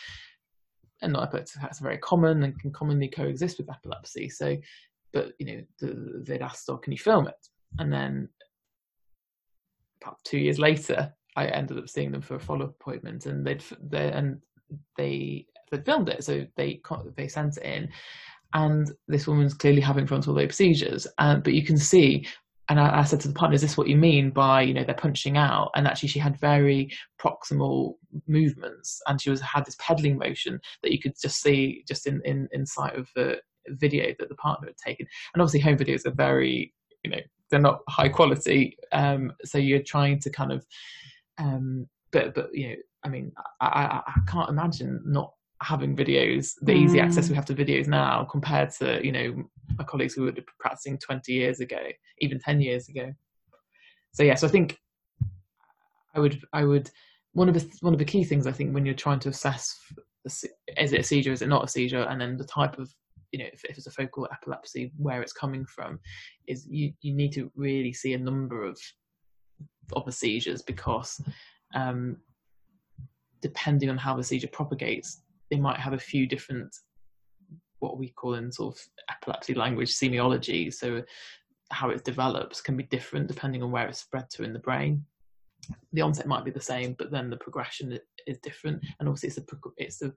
[1.00, 4.28] And non-epileptic attacks are very common and can commonly coexist with epilepsy.
[4.28, 4.56] So
[5.12, 8.28] but you know the, they'd asked, "Oh, can you film it?" And then
[10.02, 13.64] about two years later, I ended up seeing them for a follow-up appointment, and they'd
[13.94, 14.40] they and
[14.96, 16.80] they they filmed it, so they
[17.16, 17.88] they sent it in,
[18.52, 22.26] and this woman's clearly having frontal lobe seizures, uh, but you can see.
[22.70, 24.84] And I, I said to the partner, "Is this what you mean by you know
[24.84, 27.94] they're punching out?" And actually, she had very proximal
[28.26, 32.20] movements, and she was had this pedaling motion that you could just see just in
[32.24, 33.40] in, in sight of the
[33.84, 35.06] video that the partner had taken.
[35.32, 36.74] And obviously, home videos are very,
[37.04, 37.20] you know,
[37.50, 38.76] they're not high quality.
[38.92, 40.66] Um, so you're trying to kind of,
[41.38, 42.74] um, but but you know,
[43.04, 46.84] I mean, I, I, I can't imagine not having videos, the mm.
[46.84, 49.42] easy access we have to videos now compared to you know
[49.76, 51.78] my colleagues who were practicing 20 years ago,
[52.18, 53.12] even 10 years ago.
[54.12, 54.78] So yeah, so I think
[56.14, 56.90] I would I would
[57.32, 59.78] one of the one of the key things I think when you're trying to assess
[60.26, 62.92] is it a seizure, is it not a seizure, and then the type of
[63.32, 66.00] you know if, if, it's a focal epilepsy where it's coming from
[66.46, 68.78] is you you need to really see a number of
[69.92, 71.20] of the seizures because
[71.74, 72.16] um,
[73.40, 76.74] depending on how the seizure propagates they might have a few different
[77.80, 80.72] what we call in sort of epilepsy language semiology.
[80.72, 81.02] So
[81.70, 85.04] how it develops can be different depending on where it's spread to in the brain.
[85.92, 88.84] The onset might be the same but then the progression is different.
[88.98, 90.12] And obviously it's the it's a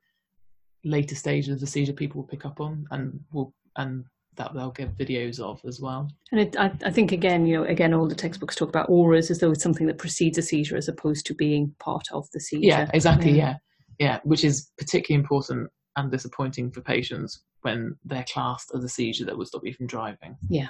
[0.83, 4.05] later stages of the seizure people will pick up on and will and
[4.37, 6.09] that they'll give videos of as well.
[6.31, 9.29] And it, I, I, think again, you know, again, all the textbooks talk about auras
[9.29, 12.39] as though it's something that precedes a seizure as opposed to being part of the
[12.39, 12.67] seizure.
[12.67, 13.31] Yeah, exactly.
[13.31, 13.55] Yeah,
[13.99, 18.89] yeah, yeah which is particularly important and disappointing for patients when they're classed as a
[18.89, 20.37] seizure that would stop you from driving.
[20.49, 20.69] Yeah,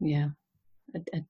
[0.00, 0.28] yeah.
[0.94, 1.24] A, a,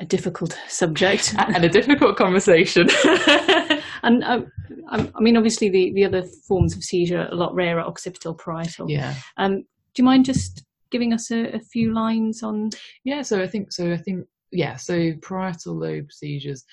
[0.00, 2.88] a difficult subject and a difficult conversation.
[4.02, 4.50] and um,
[4.88, 8.90] I mean, obviously, the, the other forms of seizure are a lot rarer, occipital, parietal.
[8.90, 9.14] Yeah.
[9.36, 12.70] Um, do you mind just giving us a, a, few lines on?
[13.04, 13.22] Yeah.
[13.22, 13.92] So I think so.
[13.92, 14.76] I think yeah.
[14.76, 16.64] So parietal lobe seizures.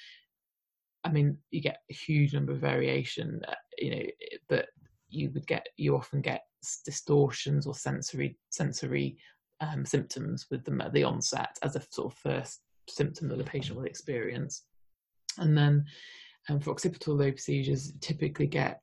[1.04, 3.42] I mean, you get a huge number of variation.
[3.48, 4.04] Uh, you know,
[4.48, 4.68] but
[5.10, 6.44] you would get you often get
[6.86, 9.18] distortions or sensory sensory
[9.62, 13.44] um, symptoms with them at the onset as a sort of first symptom that the
[13.44, 14.66] patient will experience,
[15.38, 15.86] and then
[16.50, 18.82] um, for occipital lobe seizures typically get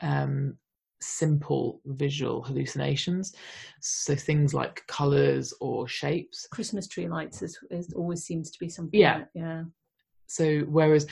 [0.00, 0.56] um,
[1.02, 3.34] simple visual hallucinations.
[3.80, 6.46] So things like colours or shapes.
[6.50, 8.98] Christmas tree lights is, is always seems to be something.
[8.98, 9.62] Yeah, that, yeah.
[10.26, 11.06] So whereas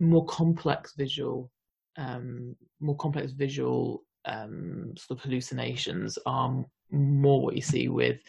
[0.00, 1.50] more complex visual,
[1.96, 8.20] um, more complex visual um, sort of hallucinations are more what you see with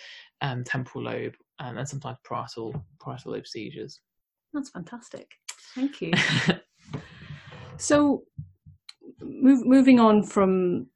[0.41, 4.01] um, temporal lobe and, and sometimes parietal parietal lobe seizures.
[4.54, 5.32] That's fantastic.
[5.73, 6.13] Thank you.
[7.78, 8.23] So,
[9.21, 10.88] move, moving on from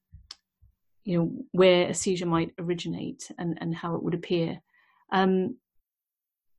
[1.10, 4.62] you know where a seizure might originate and, and how it would appear.
[5.12, 5.58] Um,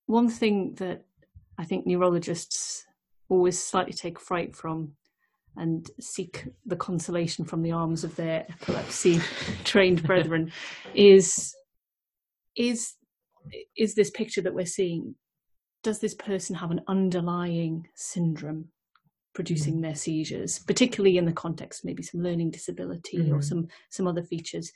[0.06, 1.04] one thing that
[1.56, 2.84] I think neurologists
[3.28, 4.94] always slightly take fright from
[5.56, 9.20] and seek the consolation from the arms of their epilepsy
[9.64, 10.50] trained brethren
[10.94, 11.54] is
[12.56, 12.94] is
[13.76, 15.14] is this picture that we're seeing
[15.84, 18.66] does this person have an underlying syndrome
[19.34, 19.82] producing mm.
[19.82, 23.34] their seizures, particularly in the context maybe some learning disability mm.
[23.36, 24.72] or some some other features.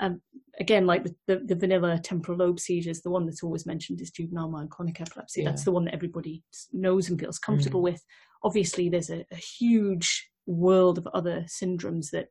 [0.00, 0.20] Um,
[0.58, 4.10] again, like the, the, the, vanilla temporal lobe seizures, the one that's always mentioned is
[4.10, 5.42] juvenile myoclonic epilepsy.
[5.42, 5.50] Yeah.
[5.50, 7.84] That's the one that everybody knows and feels comfortable mm.
[7.84, 8.04] with.
[8.42, 12.28] Obviously, there's a, a, huge world of other syndromes that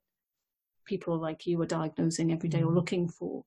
[0.85, 2.75] people like you are diagnosing every day or Mm.
[2.75, 3.45] looking for.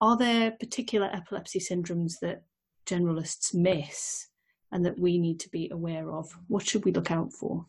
[0.00, 2.42] Are there particular epilepsy syndromes that
[2.86, 4.29] generalists miss
[4.72, 6.36] and that we need to be aware of?
[6.48, 7.66] What should we look out for?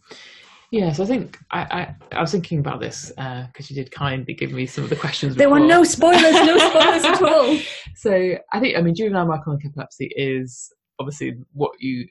[0.72, 4.54] Yes, I think I, I, I was thinking about this because you did kindly give
[4.54, 5.36] me some of the questions.
[5.36, 7.58] There were no spoilers, no spoilers at all.
[7.96, 12.08] So I think I mean juvenile myoclonic epilepsy is obviously what you,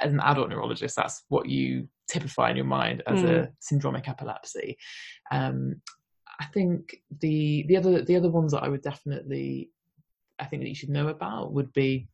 [0.00, 4.78] as an adult neurologist, that's what you typify in your mind as a syndromic epilepsy.
[5.32, 5.82] Um,
[6.38, 9.70] I think the the other the other ones that I would definitely
[10.38, 12.08] I think that you should know about would be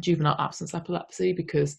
[0.00, 1.76] juvenile absence epilepsy because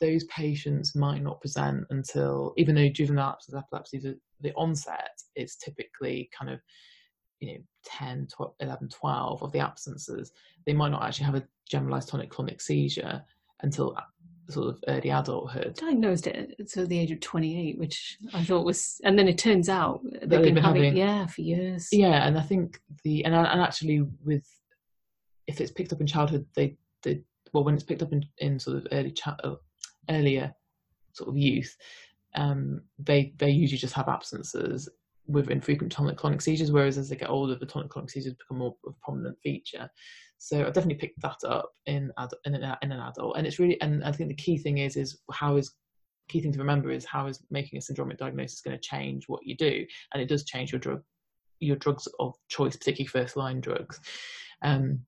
[0.00, 5.56] those patients might not present until even though juvenile absence epilepsy the, the onset is
[5.56, 6.60] typically kind of
[7.40, 10.32] you know 10 12, 11 12 of the absences
[10.66, 13.22] they might not actually have a generalized tonic-clonic seizure
[13.62, 13.96] until
[14.48, 19.00] sort of early adulthood Diagnosed it at the age of 28, which I thought was,
[19.04, 21.88] and then it turns out they've, they've been, been having, having- yeah, for years.
[21.92, 24.44] yeah and i think the and, and actually with
[25.46, 28.58] if it's picked up in childhood they they well when it's picked up in, in
[28.58, 29.58] sort of early child
[30.10, 30.52] earlier
[31.12, 31.76] sort of youth
[32.34, 34.88] um they they usually just have absences
[35.26, 38.92] with infrequent tonic-clonic seizures whereas as they get older the tonic-clonic seizures become more of
[38.92, 39.88] a prominent feature.
[40.38, 43.36] So i definitely picked that up in ad- in an, in an adult.
[43.36, 45.72] And it's really and i think the key thing is is how is
[46.28, 49.44] key thing to remember is how is making a syndromic diagnosis going to change what
[49.44, 49.84] you do.
[50.12, 51.02] And it does change your drug
[51.60, 54.00] your drugs of choice, particularly first line drugs.
[54.62, 55.00] Um,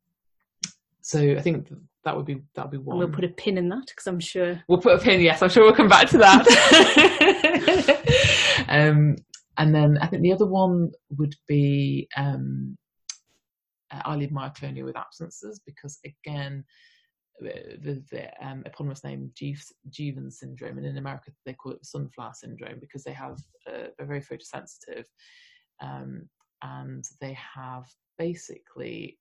[1.05, 1.69] so I think
[2.05, 2.97] that would be that would be And one.
[2.97, 4.63] we'll put a pin in that because I'm sure.
[4.69, 5.21] We'll put a pin.
[5.21, 6.47] Yes, I'm sure we'll come back to that.
[8.71, 9.17] um,
[9.59, 12.79] and then I think the other one would be um,
[13.93, 16.65] uh, eyelid myoclonia with absences, because again,
[17.39, 22.79] the, the, um, eponymous name Jeavons syndrome, and in America they call it sunflower syndrome
[22.81, 23.37] because they have
[23.69, 25.05] uh, they're very photosensitive,
[25.83, 26.31] um,
[26.63, 27.85] and they have
[28.17, 29.19] basically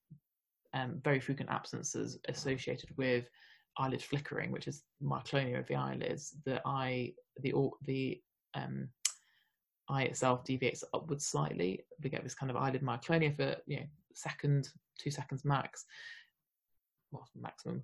[0.73, 3.29] um, very frequent absences associated with
[3.77, 6.35] eyelid flickering, which is myoclonia of the eyelids.
[6.45, 7.53] The eye, the
[7.85, 8.21] the
[8.53, 8.89] um,
[9.89, 11.85] eye itself deviates upwards slightly.
[12.03, 15.85] We get this kind of eyelid myoclonia for you know second, two seconds max,
[17.11, 17.83] well maximum,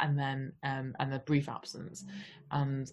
[0.00, 2.04] and then um, and a brief absence,
[2.50, 2.90] and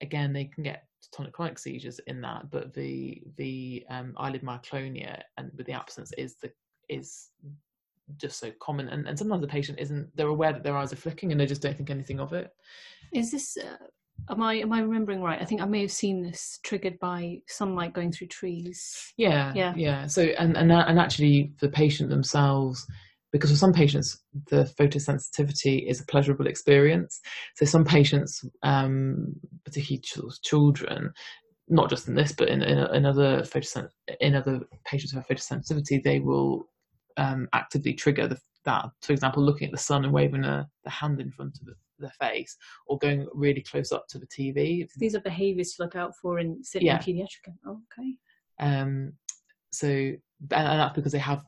[0.00, 5.50] again they can get tonic-clonic seizures in that, but the the um, eyelid myoclonia and
[5.56, 6.50] with the absence is the
[6.90, 7.30] is
[8.16, 10.96] just so common and, and sometimes the patient isn't they're aware that their eyes are
[10.96, 12.50] flicking and they just don't think anything of it
[13.12, 13.56] Is this?
[13.56, 13.76] Uh,
[14.32, 15.40] am I am I remembering right?
[15.40, 19.12] I think I may have seen this triggered by sunlight going through trees.
[19.16, 19.72] yeah Yeah.
[19.76, 22.84] yeah so and and, and actually the patient themselves
[23.32, 24.08] because for some patients
[24.50, 27.20] the photosensitivity is a pleasurable experience
[27.56, 29.32] so some patients um
[29.64, 31.12] particularly ch- children
[31.68, 33.88] not just in this but in in, in other photosen-
[34.20, 36.66] in other patients who have photosensitivity they will
[37.16, 40.90] um actively trigger the, that for example looking at the sun and waving a, the
[40.90, 44.86] hand in front of the, their face or going really close up to the tv
[44.96, 46.98] These are behaviours to look out for in sitting Yeah.
[46.98, 47.54] paediatric.
[47.66, 48.16] Oh, okay.
[48.60, 49.12] um
[49.72, 50.18] so and,
[50.52, 51.44] and that's because they have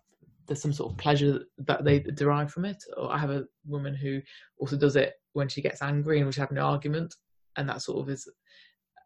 [0.46, 3.94] there's some sort of pleasure that they derive from it or i have a woman
[3.94, 4.20] who
[4.58, 7.14] also does it when she gets angry and we're having an argument
[7.56, 8.28] and that sort of is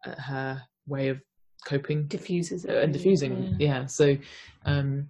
[0.05, 1.21] uh, her way of
[1.65, 2.83] coping Diffuses it.
[2.83, 3.79] and diffusing Yeah.
[3.81, 4.17] yeah so
[4.65, 5.09] um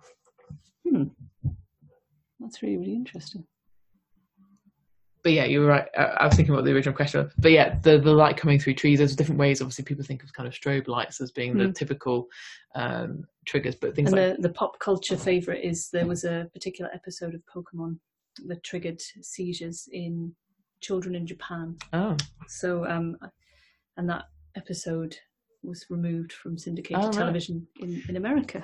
[2.39, 3.45] That's really really interesting.
[5.23, 7.97] but yeah you're right I, I was thinking about the original question but yeah the,
[7.97, 10.87] the light coming through trees there's different ways obviously people think of kind of strobe
[10.87, 11.75] lights as being the Mm.
[11.75, 12.27] typical
[12.75, 16.47] um triggers but things And like the, the pop culture favourite is there was a
[16.53, 17.97] particular episode of Pokemon
[18.45, 20.33] that triggered seizures in
[20.79, 21.75] children in Japan.
[21.93, 22.15] oh
[22.47, 23.17] So, um,
[23.97, 25.15] and that episode
[25.63, 27.13] was removed from syndicated Oh, right.
[27.17, 28.63] television in, in America.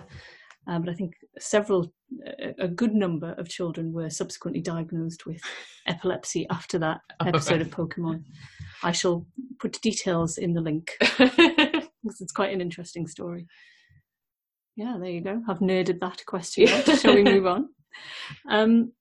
[0.67, 1.93] Um, but I think several,
[2.25, 5.41] a, a good number of children were subsequently diagnosed with
[5.87, 8.23] epilepsy after that Oh, episode of Pokemon.
[8.83, 9.25] I shall
[9.59, 13.47] put details in the link because it's quite an interesting story.
[14.75, 15.41] Yeah, there you go.
[15.47, 16.67] I've nerded that question.
[16.69, 16.85] out.
[16.99, 17.69] Shall we move on?
[18.49, 18.91] Um,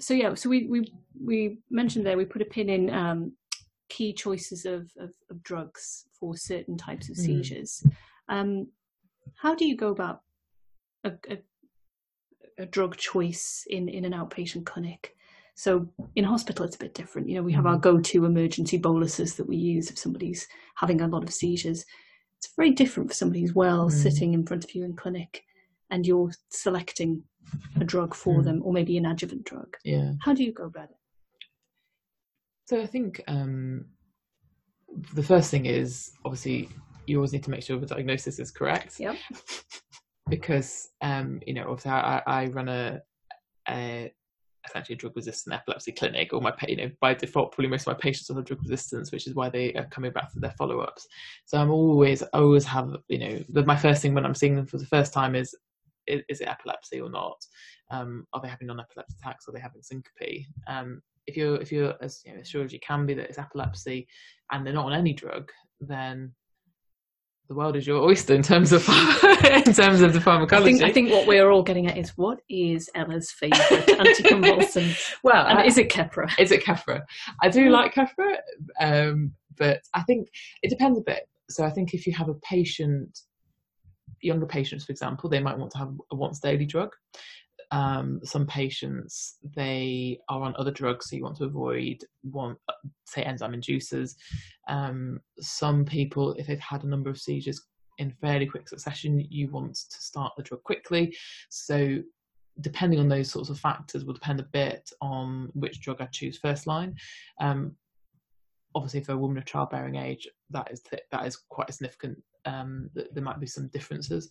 [0.00, 0.92] so yeah, so we we
[1.24, 3.32] we mentioned there we put a pin in um,
[3.88, 7.20] key choices of, of, of drugs for certain types of Mm.
[7.20, 7.84] seizures.
[8.28, 8.66] Um,
[9.36, 10.22] how do you go about
[11.04, 11.38] a, a,
[12.58, 15.14] a drug choice in, in an outpatient clinic?
[15.54, 17.28] So in hospital, it's a bit different.
[17.28, 21.08] You know, we have our go-to emergency boluses that we use if somebody's having a
[21.08, 21.84] lot of seizures.
[22.38, 23.92] It's very different for somebody who's well Mm.
[23.92, 25.42] sitting in front of you in clinic,
[25.90, 27.24] and you're selecting
[27.80, 28.44] a drug for Mm.
[28.44, 29.76] them, or maybe an adjuvant drug.
[29.84, 30.96] yeah How do you go about it?
[32.66, 33.86] So I think um,
[35.14, 36.68] the first thing is obviously
[37.06, 39.00] you always need to make sure the diagnosis is correct.
[39.00, 39.16] Yep.
[40.28, 43.00] because um, you know, obviously I, I run a,
[43.68, 44.12] a
[44.66, 47.94] essentially a drug resistant epilepsy clinic, or my you know by default probably most of
[47.94, 50.80] my patients have drug resistance, which is why they are coming back for their follow
[50.80, 51.06] ups.
[51.46, 54.66] So I'm always always have you know the, my first thing when I'm seeing them
[54.66, 55.54] for the first time is
[56.06, 57.36] is, it epilepsy or not?
[57.90, 59.46] Um, are they having non-epileptic attacks?
[59.46, 60.46] Are they having syncope?
[60.66, 63.28] Um, if you're if you're as you know, as sure as you can be that
[63.28, 64.08] it's epilepsy,
[64.50, 66.32] and they're not on any drug, then
[67.48, 68.86] the world is your oyster in terms of
[69.44, 70.76] in terms of the pharmacology.
[70.76, 75.14] I think, I think what we're all getting at is what is Ela's favourite anticonvulsant?
[75.22, 76.30] well, and I, is it Keppra?
[76.38, 77.02] Is it Keppra?
[77.42, 78.36] I do like Keppra,
[78.80, 80.28] um, but I think
[80.62, 81.26] it depends a bit.
[81.48, 83.18] So I think if you have a patient,
[84.20, 86.90] younger patients, for example, they might want to have a once daily drug.
[87.70, 92.56] Um, some patients they are on other drugs, so you want to avoid one,
[93.06, 94.14] say enzyme inducers.
[94.68, 97.66] Um, some people, if they've had a number of seizures
[97.98, 101.14] in fairly quick succession, you want to start the drug quickly.
[101.50, 101.98] So
[102.60, 106.38] depending on those sorts of factors will depend a bit on which drug I choose
[106.38, 106.94] first line.
[107.40, 107.76] Um,
[108.74, 112.18] obviously, for a woman of childbearing age, that is th- that is quite significant.
[112.44, 114.28] Um, there might be some differences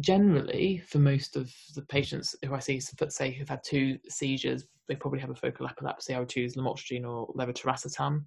[0.00, 4.94] generally, for most of the patients who I see, say who've had two seizures, they
[4.94, 6.14] probably have a focal epilepsy.
[6.14, 8.24] I would choose lamotrigine or levetiracetam,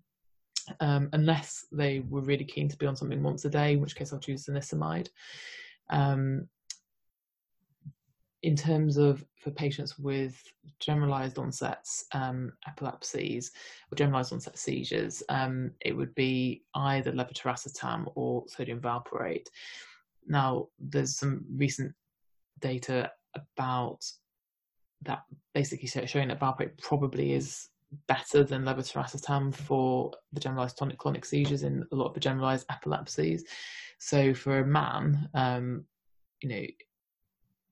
[0.80, 3.96] um, unless they were really keen to be on something once a day, in which
[3.96, 5.10] case I'll choose zonisamide.
[5.90, 6.48] Um,
[8.44, 10.42] in terms of for patients with
[10.80, 13.52] generalized onsets um, epilepsies
[13.92, 19.48] or generalized onset seizures, um, it would be either levetiracetam or sodium valproate.
[20.28, 21.94] Now, there's some recent
[22.60, 24.04] data about
[25.04, 27.70] that basically showing that valproate probably is
[28.08, 33.44] better than levetiracetam for the generalized tonic-clonic seizures in a lot of the generalized epilepsies.
[34.00, 35.86] So for a man, um,
[36.42, 36.66] you know,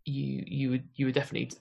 [0.06, 1.52] you you would you would definitely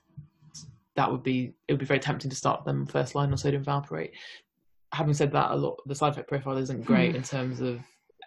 [0.96, 3.64] that would be it would be very tempting to start them first line on sodium
[3.64, 4.12] valproate.
[4.92, 7.16] Having said that, a lot the side effect profile isn't great hmm.
[7.16, 7.80] in terms of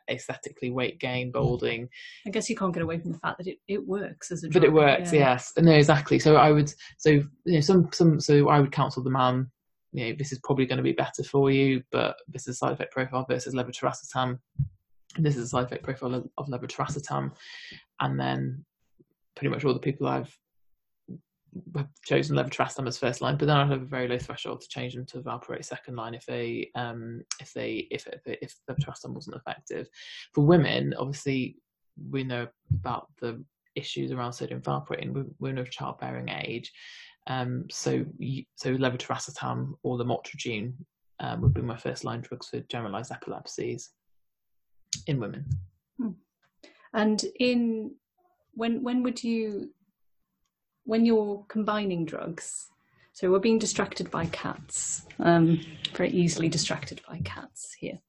[0.10, 1.34] aesthetically weight gain, mm.
[1.34, 1.90] balding.
[2.26, 4.50] I guess you can't get away from the fact that it, it works as a
[4.50, 4.62] drug.
[4.62, 5.20] But it works, yeah.
[5.20, 5.54] yes.
[5.58, 6.20] No, exactly.
[6.20, 9.50] So I would so you know some some so I would counsel the man,
[9.92, 12.74] you know, this is probably going to be better for you, but this is side
[12.74, 14.40] effect profile versus levetiracetam.
[15.18, 17.32] This is a side effect profile of, of levetiracetam,
[18.00, 18.66] and then
[19.36, 20.38] pretty much all the people I've
[21.76, 24.68] have chosen levetiracetam as first line, but then I have a very low threshold to
[24.68, 29.14] change them to valproate second line if they um, if they if if, if levetiracetam
[29.14, 29.88] wasn't effective.
[30.34, 31.58] For women, obviously,
[32.10, 33.44] we know about the
[33.76, 36.72] issues around sodium valproate in women of childbearing age.
[37.28, 38.06] Um, so
[38.56, 40.74] so levetiracetam or lamotrigine
[41.20, 43.92] um, would be my first line drugs for generalized epilepsies
[45.08, 45.46] in women.
[45.98, 46.12] Hmm.
[46.94, 47.96] And in
[48.54, 49.72] when when would you
[50.88, 52.70] when you're combining drugs,
[53.12, 55.60] so we're being distracted by cats, um,
[55.94, 58.00] very easily distracted by cats here.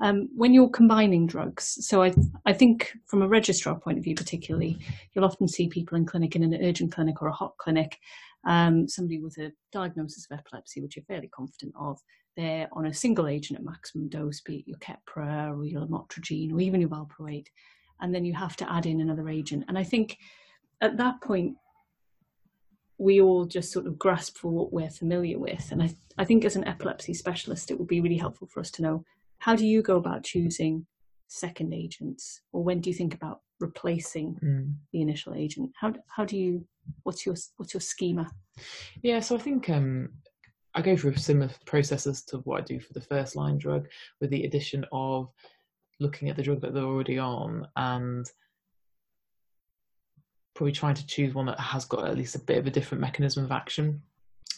[0.00, 2.14] Um, when you're combining drugs, so I,
[2.46, 4.78] I think from a registrar point of view, particularly,
[5.12, 7.98] you'll often see people in clinic in an urgent clinic or a hot clinic,
[8.46, 11.98] um, somebody with a diagnosis of epilepsy, which you're fairly confident of,
[12.36, 16.52] they're on a single agent at maximum dose, be it your Keppra or your lamotrigine
[16.52, 17.48] or even your valproate,
[18.00, 19.64] and then you have to add in another agent.
[19.66, 20.18] And I think
[20.80, 21.56] at that point,
[23.02, 25.72] we all just sort of grasp for what we're familiar with.
[25.72, 28.70] And I, I think as an epilepsy specialist, it would be really helpful for us
[28.72, 29.04] to know
[29.38, 30.86] how do you go about choosing
[31.26, 34.72] second agents, or when do you think about replacing mm.
[34.92, 35.72] the initial agent?
[35.80, 36.64] How how do you
[37.02, 38.30] what's your what's your schema?
[39.02, 40.10] Yeah, so I think um,
[40.74, 43.88] I go through similar processes to what I do for the first line drug,
[44.20, 45.28] with the addition of
[45.98, 48.26] looking at the drug that they're already on and
[50.54, 53.00] probably trying to choose one that has got at least a bit of a different
[53.00, 54.02] mechanism of action.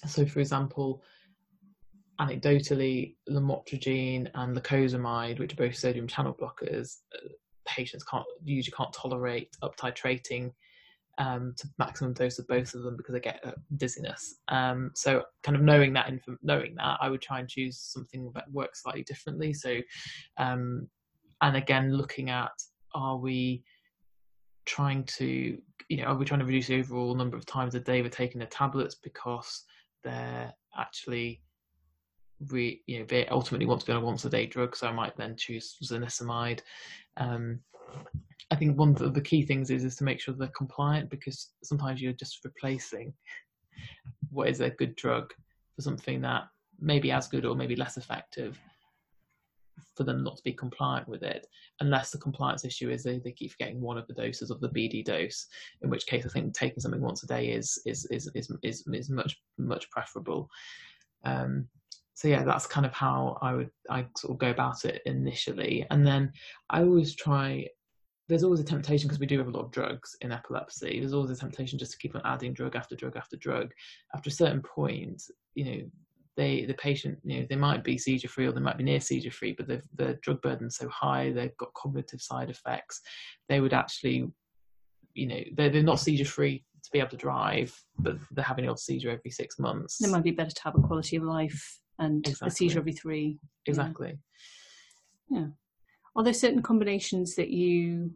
[0.07, 1.03] So, for example,
[2.21, 7.29] anecdotally, lamotrigine and lacosamide, which are both sodium channel blockers, uh,
[7.67, 10.53] patients can't usually can't tolerate up titrating
[11.19, 14.41] um, to maximum dose of both of them because they get uh, dizziness.
[14.49, 18.51] Um, so, kind of knowing that, knowing that, I would try and choose something that
[18.51, 19.53] works slightly differently.
[19.55, 19.79] So,
[20.39, 20.89] um,
[21.41, 22.53] and again, looking at
[22.95, 23.63] are we
[24.67, 25.59] trying to,
[25.89, 28.09] you know, are we trying to reduce the overall number of times a day we're
[28.09, 29.65] taking the tablets because
[30.03, 31.43] they're actually,
[32.49, 34.77] re, you know, they ultimately want to be on a once a day drug.
[34.77, 36.61] So I might then choose zonisamide.
[37.17, 37.61] Um,
[38.51, 41.53] I think one of the key things is is to make sure they're compliant because
[41.63, 43.13] sometimes you're just replacing
[44.31, 45.33] what is a good drug
[45.75, 46.45] for something that
[46.81, 48.59] may be as good or maybe less effective.
[49.97, 51.47] For them not to be compliant with it,
[51.81, 54.69] unless the compliance issue is they, they keep getting one of the doses of the
[54.69, 55.47] BD dose,
[55.83, 58.87] in which case I think taking something once a day is is is is is,
[58.87, 60.49] is much much preferable.
[61.25, 61.69] Um,
[62.15, 65.87] so yeah, that's kind of how I would I sort of go about it initially,
[65.91, 66.33] and then
[66.71, 67.69] I always try.
[68.27, 70.99] There's always a temptation because we do have a lot of drugs in epilepsy.
[70.99, 73.71] There's always a temptation just to keep on adding drug after drug after drug.
[74.15, 75.83] After a certain point, you know,
[76.37, 79.01] they the patient you know they might be seizure free or they might be near
[79.01, 83.01] seizure free but the the drug burden's so high they've got cognitive side effects
[83.49, 84.29] they would actually
[85.15, 88.69] you know they're, they're not seizure free to be able to drive but they're having
[88.69, 90.05] a seizure every six months.
[90.05, 92.49] It might be better to have a quality of life and exactly.
[92.49, 94.19] a seizure every three exactly.
[95.31, 95.39] Yeah.
[95.39, 95.47] yeah
[96.17, 98.13] are there certain combinations that you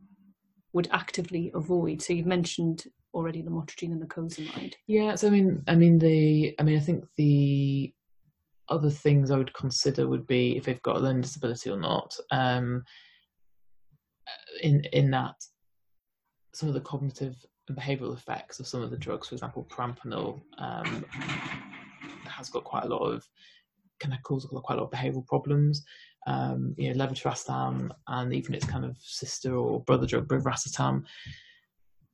[0.73, 2.03] would actively avoid?
[2.03, 5.99] So you've mentioned already the lamotrigine and the lacosamide yeah so i mean i mean
[5.99, 7.93] the i mean i think the
[8.69, 12.17] other things I would consider would be if they've got a learning disability or not.
[12.31, 12.85] Um,
[14.63, 15.37] in in that,
[16.55, 17.37] some of the cognitive
[17.69, 21.05] and behavioural effects of some of the drugs, for example, perampanel, um,
[22.27, 23.27] has got quite a lot of
[24.01, 25.85] can cause quite a lot of behavioural problems.
[26.27, 31.05] Um, you know, levetiracetam and even its kind of sister or brother drug, brivaracetam,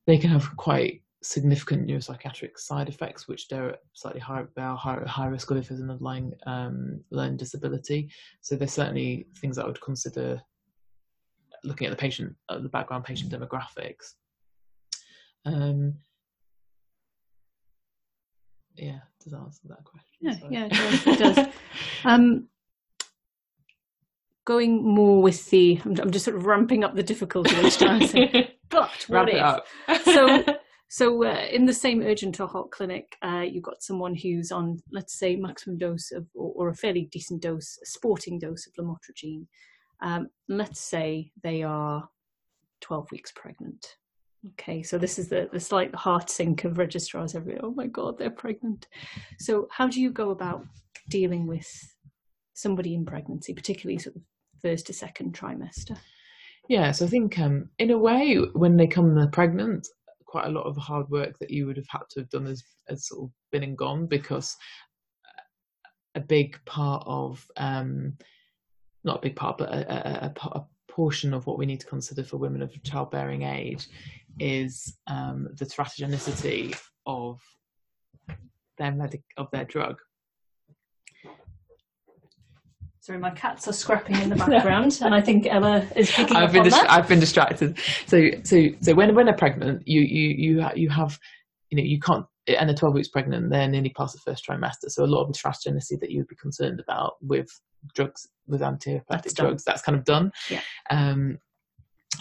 [0.07, 5.01] they can have quite significant neuropsychiatric side effects, which they're slightly higher, they are high,
[5.07, 8.11] high risk of if there's an underlying um, learning disability.
[8.43, 10.41] So there's certainly things that I would consider
[11.65, 14.15] looking at the patient, uh, the background patient demographics.
[15.47, 15.95] Um,
[18.77, 20.19] yeah, does that answer that question?
[20.21, 20.55] Yeah, Sorry.
[20.55, 21.07] yeah, it does.
[21.07, 21.55] It does.
[22.05, 22.49] um,
[24.45, 28.07] going more with the, I'm, I'm, just sort of ramping up the difficulty each time.
[28.07, 28.27] So,
[28.69, 30.05] but what Ramp if?
[30.05, 30.45] so
[30.95, 34.79] so, uh, in the same urgent or hot clinic, uh, you've got someone who's on,
[34.93, 38.75] let's say, maximum dose of, or, or a fairly decent dose, a sporting dose of
[38.75, 39.45] lamotrigine.
[40.03, 42.09] Um, let's say they are
[42.83, 43.97] 12 weeks pregnant.
[44.53, 48.17] Okay, so this is the, the slight heart sink of registrars every, oh my God,
[48.17, 48.87] they're pregnant.
[49.41, 50.65] So, how do you go about
[51.09, 51.69] dealing with
[52.53, 54.23] somebody in pregnancy, particularly sort of
[54.63, 55.99] first to second trimester?
[56.69, 59.89] Yeah, so I think um, in a way, when they come pregnant,
[60.35, 62.61] quite a lot of hard work that you would have had to have done as,
[62.89, 64.57] as sort of been and gone because
[66.17, 68.17] a big part of um,
[69.05, 72.25] not a big part but a, a, a, portion of what we need to consider
[72.25, 73.87] for women of childbearing age
[74.41, 76.77] is um, the teratogenicity
[77.07, 77.41] of
[78.77, 79.97] their medic of their drug
[83.05, 86.45] Sorry, my cats are scrapping in the background, and I think Ela is picking I've
[86.45, 86.91] up been on that.
[86.91, 87.79] I've been distracted.
[88.07, 91.19] So, so, so when when they're pregnant, you you you you have,
[91.69, 92.25] you know, you can't.
[92.49, 94.89] And they're 12 weeks pregnant, they're nearly past the first trimester.
[94.89, 97.49] So a lot of the teratogenicity that you would be concerned about with
[97.95, 100.33] drugs, with antiepileptic drugs, that's kind of done.
[100.49, 100.63] Yeah.
[100.89, 101.39] Um,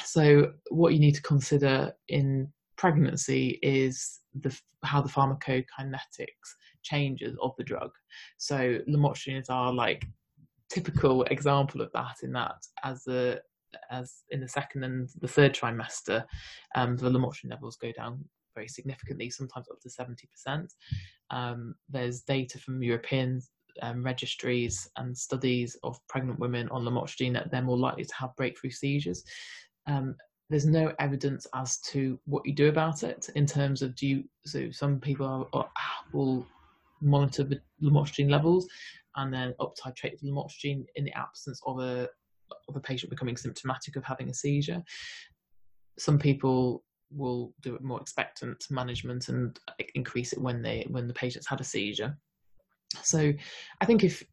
[0.04, 4.54] so what you need to consider in pregnancy is the
[4.84, 6.50] how the pharmacokinetics
[6.82, 7.92] changes of the drug.
[8.38, 10.06] So lamotrigine are like
[10.74, 13.42] typical example of that in that as the
[13.92, 16.24] as in the second and the third trimester,
[16.76, 20.68] um, the lamotrigine levels go down very significantly, sometimes up to 70%.
[21.32, 23.42] Um, there's data from European
[23.82, 28.36] um, registries and studies of pregnant women on lamotrigine that they're more likely to have
[28.36, 29.24] breakthrough seizures.
[29.88, 30.16] Um,
[30.50, 34.24] there's no evidence as to what you do about it in terms of do you,
[34.46, 35.70] so some people are, are,
[36.14, 36.46] will
[37.02, 38.68] monitor the lamotrigine levels
[39.16, 42.08] and then up titrate the lamotrigine in the absence of a
[42.68, 44.84] of a patient becoming symptomatic of having a seizure.
[45.98, 49.60] Some people will do more expectant management and
[49.96, 52.18] increase it when they when the patient's had a seizure.
[53.02, 53.34] So
[53.82, 54.24] I think if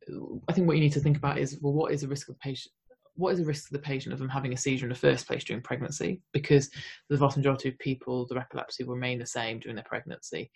[0.49, 2.35] I think what you need to think about is well what is the risk of
[2.35, 2.73] the patient
[3.21, 5.27] what is the risk to the patient of them having a seizure in the first
[5.27, 6.23] place during pregnancy?
[6.33, 6.71] Because
[7.11, 10.51] the vast majority of people, their epilepsy will remain the same during their pregnancy.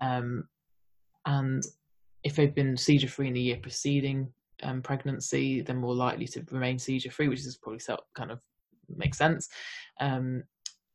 [0.00, 0.44] Um,
[1.24, 1.62] and
[2.24, 6.44] if they've been seizure free in the year preceding um, pregnancy, they're more likely to
[6.50, 8.40] remain seizure free, which is probably so, kind of
[8.88, 9.48] makes sense.
[10.00, 10.44] Um,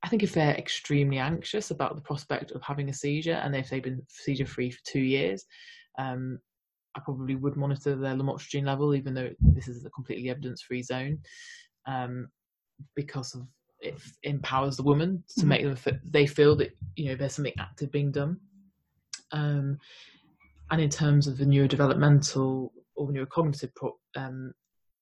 [0.03, 3.69] I think if they're extremely anxious about the prospect of having a seizure and if
[3.69, 5.45] they've been seizure free for two years,
[5.97, 6.39] um,
[6.95, 10.81] I probably would monitor their lamotrigine level, even though this is a completely evidence free
[10.81, 11.19] zone,
[11.85, 12.27] um,
[12.95, 13.47] because of
[13.79, 15.49] it empowers the woman to mm-hmm.
[15.49, 18.37] make them they feel that you know there's something active being done.
[19.31, 19.77] Um,
[20.71, 24.53] and in terms of the neurodevelopmental or neurocognitive pro- um,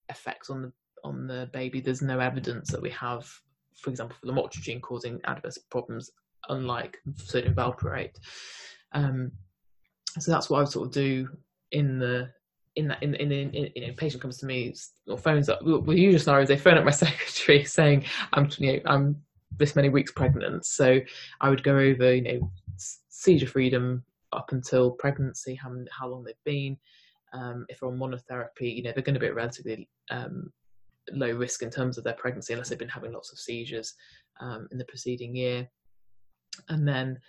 [0.09, 0.71] effects on the
[1.03, 3.29] on the baby, there's no evidence that we have,
[3.75, 6.09] for example, for lamotrigine causing adverse problems,
[6.49, 8.15] unlike sodium valproate.
[8.93, 9.31] Um,
[10.19, 11.29] so that's what I sort of do
[11.71, 12.29] in the
[12.75, 14.73] in that in in, in, in you know patient comes to me
[15.07, 18.03] or phones up well, the usual scenario is they phone up my secretary saying
[18.33, 19.15] i'm you know i'm
[19.57, 20.99] this many weeks pregnant so
[21.41, 24.03] i would go over you know seizure freedom
[24.35, 26.77] up until pregnancy how, how long they've been
[27.33, 30.51] um, if they're on monotherapy you know they're going to be at relatively um,
[31.11, 33.93] low risk in terms of their pregnancy unless they've been having lots of seizures
[34.39, 35.67] um, in the preceding year
[36.69, 37.19] and then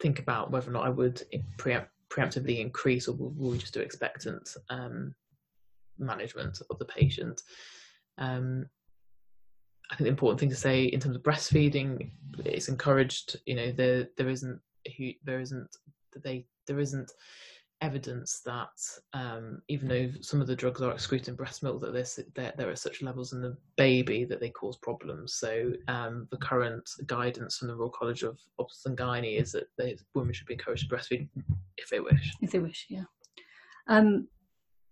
[0.00, 1.22] think about whether or not i would
[1.58, 5.14] preempt preemptively increase or will, will we just do expectant um,
[5.98, 7.42] management of the patient?
[8.18, 8.66] Um,
[9.90, 12.10] I think the important thing to say in terms of breastfeeding,
[12.44, 13.36] it's encouraged.
[13.46, 14.60] You know, there there isn't
[15.24, 15.76] there isn't
[16.22, 17.10] they there isn't
[17.80, 18.68] evidence that
[19.12, 22.52] um, even though some of the drugs are excreted in breast milk, that there's, there,
[22.56, 25.34] there are such levels in the baby that they cause problems.
[25.34, 29.68] So um, the current guidance from the Royal College of Obstetrics and Gynae is that
[29.76, 31.28] they, women should be encouraged to breastfeed
[31.76, 32.32] if they wish.
[32.40, 33.04] If they wish, yeah.
[33.86, 34.28] Um,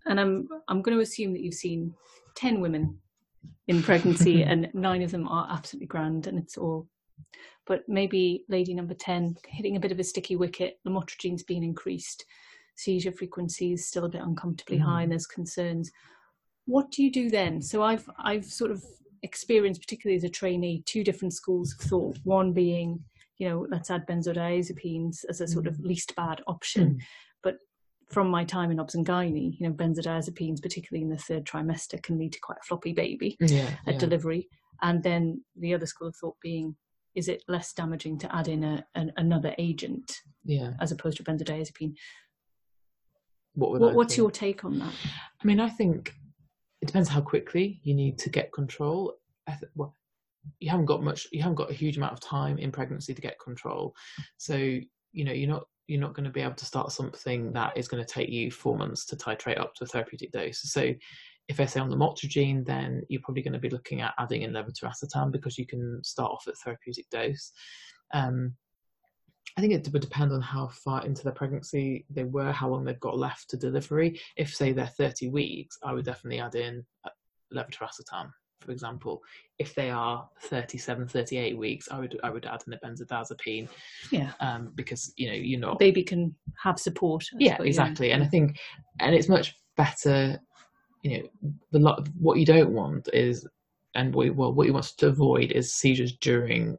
[0.07, 1.93] and I'm I'm going to assume that you've seen
[2.35, 2.99] ten women
[3.69, 6.89] in pregnancy, and nine of them are absolutely grand, and it's all.
[7.67, 10.79] But maybe lady number ten hitting a bit of a sticky wicket.
[10.85, 12.25] The lamotrigine's being increased
[12.77, 14.83] seizure frequency is still a bit uncomfortably mm.
[14.83, 15.91] high and there's concerns
[16.67, 18.85] what do you do then so i've i've sort of
[19.23, 23.03] experienced particularly as a trainee two different schools of thought one being
[23.39, 25.87] you know let's add benzodiazepines as a sort of mm.
[25.87, 27.01] least bad option mm.
[27.43, 27.57] but
[28.11, 32.01] from my time in obs and gynae you know benzodiazepines particularly in the third trimester
[32.03, 33.99] can lead to quite a floppy baby yeah, at yeah.
[33.99, 34.49] delivery
[34.83, 36.77] and then the other school of thought being
[37.17, 40.75] is it less damaging to add in a, an, another agent yeah.
[40.81, 41.95] as opposed to benzodiazepine
[43.57, 44.93] what, what what's your take on that?
[45.43, 46.15] I mean, I think
[46.83, 49.15] it depends how quickly you need to get control.
[49.49, 49.97] Th- well,
[50.61, 51.27] you haven't got much.
[51.33, 53.95] You haven't got a huge amount of time in pregnancy to get control.
[54.37, 57.77] So you know you're not you're not going to be able to start something that
[57.77, 60.61] is going to take you four months to titrate up to a therapeutic dose.
[60.61, 60.93] So
[61.49, 64.43] if I say on the lamotrigine, then you're probably going to be looking at adding
[64.43, 67.53] in levetiracetam because you can start off at therapeutic dose.
[68.13, 68.55] Um,
[69.57, 72.85] I think it would depend on how far into their pregnancy they were, how long
[72.85, 74.21] they've got left to delivery.
[74.37, 77.11] If, say, they're 30 weeks, I would definitely add in uh,
[77.55, 78.31] levetiracetam,
[78.61, 79.23] for example.
[79.59, 83.69] If they are 37, 38 weeks, I would I would add in the benzodiazepine.
[84.11, 84.33] Yeah.
[84.41, 85.79] Um, because you know you're not.
[85.79, 87.25] baby can have support.
[87.39, 88.13] yeah, exactly.
[88.13, 88.59] And I think,
[89.01, 90.39] and it's much better.
[91.07, 92.09] You know, the lot.
[92.19, 93.47] What you don't want is,
[93.95, 96.77] and what, well, what you want to avoid is seizures during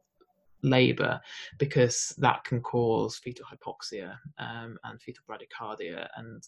[0.63, 1.21] labour
[1.59, 6.43] because that can cause fetal hypoxia um, and fetal bradycardia and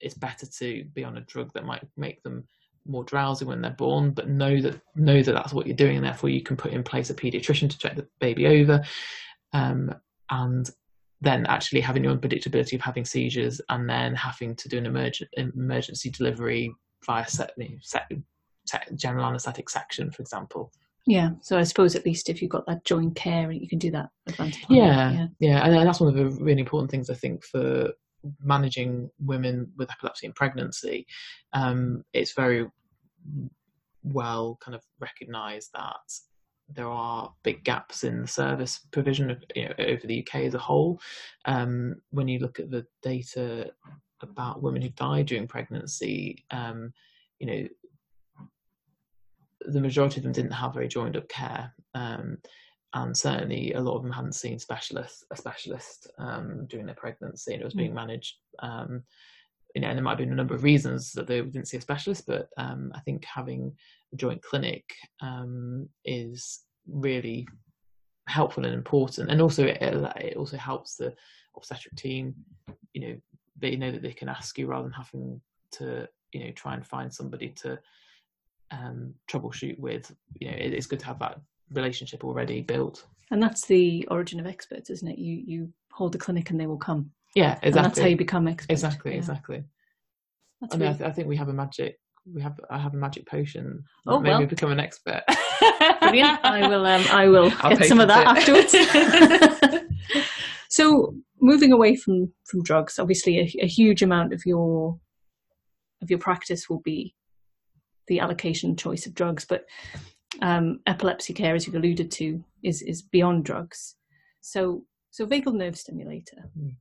[0.00, 2.44] it's better to be on a drug that might make them
[2.86, 6.06] more drowsy when they're born but know that know that that's what you're doing and
[6.06, 8.82] therefore you can put in place a pediatrician to check the baby over
[9.52, 9.94] um,
[10.30, 10.70] and
[11.26, 15.26] then actually having your unpredictability of having seizures and then having to do an emerg-
[15.36, 16.72] emergency delivery
[17.04, 17.52] via set,
[17.82, 18.10] set,
[18.66, 20.72] set, general anaesthetic section for example
[21.08, 23.92] yeah, so I suppose at least if you've got that joint care, you can do
[23.92, 24.08] that.
[24.68, 27.92] Yeah, yeah, yeah, and that's one of the really important things I think for
[28.42, 31.06] managing women with epilepsy and pregnancy.
[31.52, 32.66] Um, it's very
[34.02, 35.96] well kind of recognised that
[36.68, 40.54] there are big gaps in the service provision of, you know, over the UK as
[40.54, 41.00] a whole.
[41.44, 43.72] Um, when you look at the data
[44.20, 46.92] about women who died during pregnancy, um,
[47.38, 47.68] you know,
[49.60, 51.72] the majority of them didn't have very joined up care.
[51.94, 52.38] Um,
[52.94, 57.52] and certainly a lot of them hadn't seen specialist a specialist um, during their pregnancy
[57.52, 57.96] and it was being mm.
[57.96, 59.02] managed um,
[59.74, 61.76] you know and there might have been a number of reasons that they didn't see
[61.76, 63.72] a specialist but um, i think having
[64.14, 64.84] joint clinic
[65.20, 67.46] um, is really
[68.28, 71.14] helpful and important and also it, it also helps the
[71.56, 72.34] obstetric team
[72.92, 73.16] you know
[73.58, 75.40] they know that they can ask you rather than having
[75.70, 77.78] to you know try and find somebody to
[78.70, 80.14] um, troubleshoot with.
[80.38, 81.40] You know, it, it's good to have that
[81.72, 83.06] relationship already built.
[83.30, 85.18] And that's the origin of experts, isn't it?
[85.18, 87.10] You you hold a clinic and they will come.
[87.34, 87.68] Yeah, exactly.
[87.68, 88.72] And that's how you become expert.
[88.72, 89.18] Exactly, yeah.
[89.18, 89.64] exactly.
[90.60, 90.94] That's I mean, really...
[90.94, 91.98] I, th- I, think we have a magic.
[92.32, 92.58] We have.
[92.70, 93.84] I have a magic potion.
[94.06, 94.46] Oh, maybe well.
[94.46, 95.22] become an expert.
[96.00, 96.44] Brilliant.
[96.44, 96.84] I will.
[96.84, 98.74] Um, I will I'll get some of that it.
[99.68, 99.84] afterwards.
[100.70, 104.98] so, moving away from from drugs, obviously, a, a huge amount of your
[106.02, 107.14] of your practice will be
[108.08, 109.64] the allocation choice of drugs, but
[110.42, 113.96] um, epilepsy care, as you've alluded to, is is beyond drugs.
[114.40, 116.50] So, so vagal nerve stimulator.
[116.58, 116.76] Mm.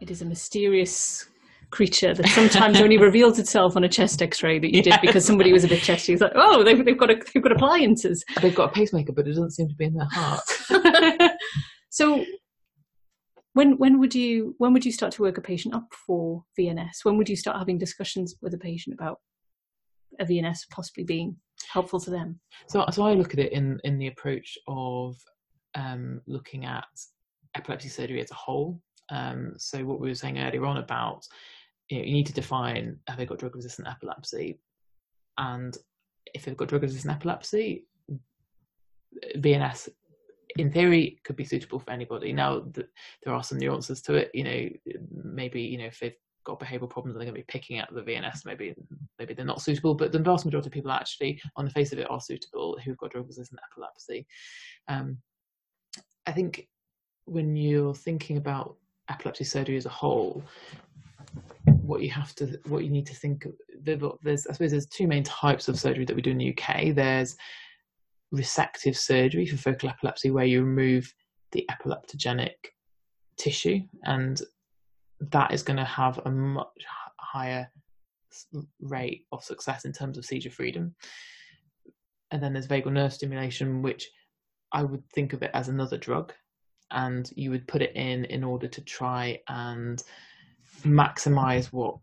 [0.00, 1.26] It is a mysterious
[1.74, 4.84] creature that sometimes only reveals itself on a chest X-ray that you yes.
[4.84, 6.12] did because somebody was a bit chesty.
[6.12, 8.24] It's like, oh, they've, they've got a, they've got appliances.
[8.40, 10.42] They've got a pacemaker, but it doesn't seem to be in their heart.
[11.90, 12.24] so,
[13.54, 17.04] when when would you when would you start to work a patient up for VNS?
[17.04, 19.18] When would you start having discussions with a patient about
[20.20, 21.36] a VNS possibly being
[21.72, 22.40] helpful to them?
[22.68, 25.16] So, so I look at it in in the approach of
[25.74, 26.86] um, looking at
[27.56, 28.80] epilepsy surgery as a whole.
[29.10, 31.24] Um, so, what we were saying earlier on about
[31.88, 34.58] you, know, you need to define have they got drug resistant epilepsy,
[35.38, 35.76] and
[36.32, 37.84] if they've got drug resistant epilepsy,
[39.36, 39.88] VNS
[40.56, 42.32] in theory could be suitable for anybody.
[42.32, 42.86] Now the,
[43.22, 44.30] there are some nuances to it.
[44.34, 44.68] You know,
[45.10, 46.14] maybe you know if they've
[46.44, 48.74] got behavioural problems they're going to be picking at the VNS, maybe
[49.18, 49.94] maybe they're not suitable.
[49.94, 52.96] But the vast majority of people actually, on the face of it, are suitable who've
[52.96, 54.26] got drug resistant epilepsy.
[54.88, 55.18] Um,
[56.26, 56.68] I think
[57.24, 58.76] when you're thinking about
[59.10, 60.42] epilepsy surgery as a whole,
[61.86, 63.46] what you have to what you need to think
[63.82, 66.94] there's I suppose there's two main types of surgery that we do in the UK.
[66.94, 67.36] There's
[68.34, 71.12] resective surgery for focal epilepsy, where you remove
[71.52, 72.54] the epileptogenic
[73.36, 74.40] tissue, and
[75.20, 76.66] that is going to have a much
[77.20, 77.70] higher
[78.80, 80.94] rate of success in terms of seizure freedom.
[82.30, 84.10] And then there's vagal nerve stimulation, which
[84.72, 86.32] I would think of it as another drug,
[86.90, 90.02] and you would put it in in order to try and
[90.82, 91.96] maximize what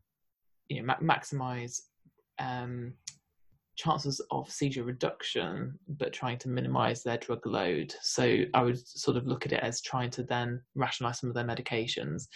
[0.70, 1.82] you know ma- maximize
[2.40, 2.94] um,
[3.76, 7.94] chances of seizure reduction, but trying to minimize their drug load.
[8.02, 11.36] So I would sort of look at it as trying to then rationalize some of
[11.36, 12.28] their medications.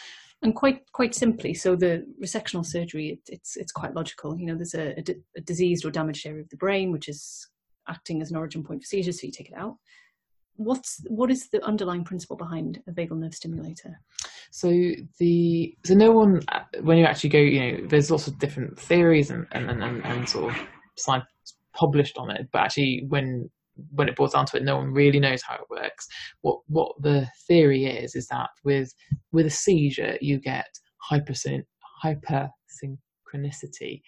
[0.42, 4.38] And quite quite simply, so the resectional surgery, it, it's it's quite logical.
[4.38, 5.04] You know, there's a, a,
[5.38, 7.48] a diseased or damaged area of the brain which is
[7.88, 9.78] acting as an origin point for seizures, so you take it out.
[10.58, 14.00] What's what is the underlying principle behind a vagal nerve stimulator?
[14.52, 14.70] So
[15.20, 16.42] the so no one
[16.82, 20.30] when you actually go, you know, there's lots of different theories and and, and, and
[20.30, 20.60] sort of
[20.98, 21.26] science
[21.74, 23.50] published on it, but actually when
[23.92, 26.08] when it boils down to it, no one really knows how it works.
[26.42, 28.94] What what the theory is is that with
[29.32, 30.68] with a seizure you get
[31.12, 31.64] hypersyn
[32.04, 34.02] hypersynchronicity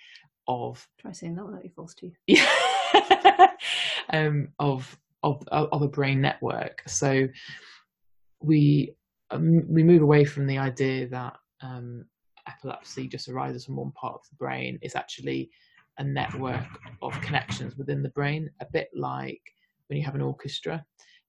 [0.48, 2.16] of try saying that without your false teeth.
[2.28, 2.48] Yeah.
[4.14, 6.84] um, of of of a brain network.
[6.88, 7.28] So
[8.42, 8.96] we
[9.32, 12.06] um, we move away from the idea that um,
[12.48, 14.80] epilepsy just arises from one part of the brain.
[14.82, 15.50] It's actually
[15.98, 16.66] a network
[17.02, 19.42] of connections within the brain, a bit like
[19.88, 20.86] when you have an orchestra.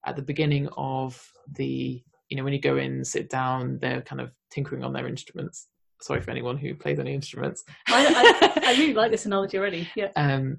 [0.06, 1.20] At the beginning of
[1.56, 5.08] the, you know, when you go in, sit down, they're kind of tinkering on their
[5.08, 5.68] instruments.
[6.00, 7.64] Sorry for anyone who plays any instruments.
[7.88, 9.88] I, I, I really like this analogy already.
[9.96, 10.10] Yeah.
[10.14, 10.58] Um,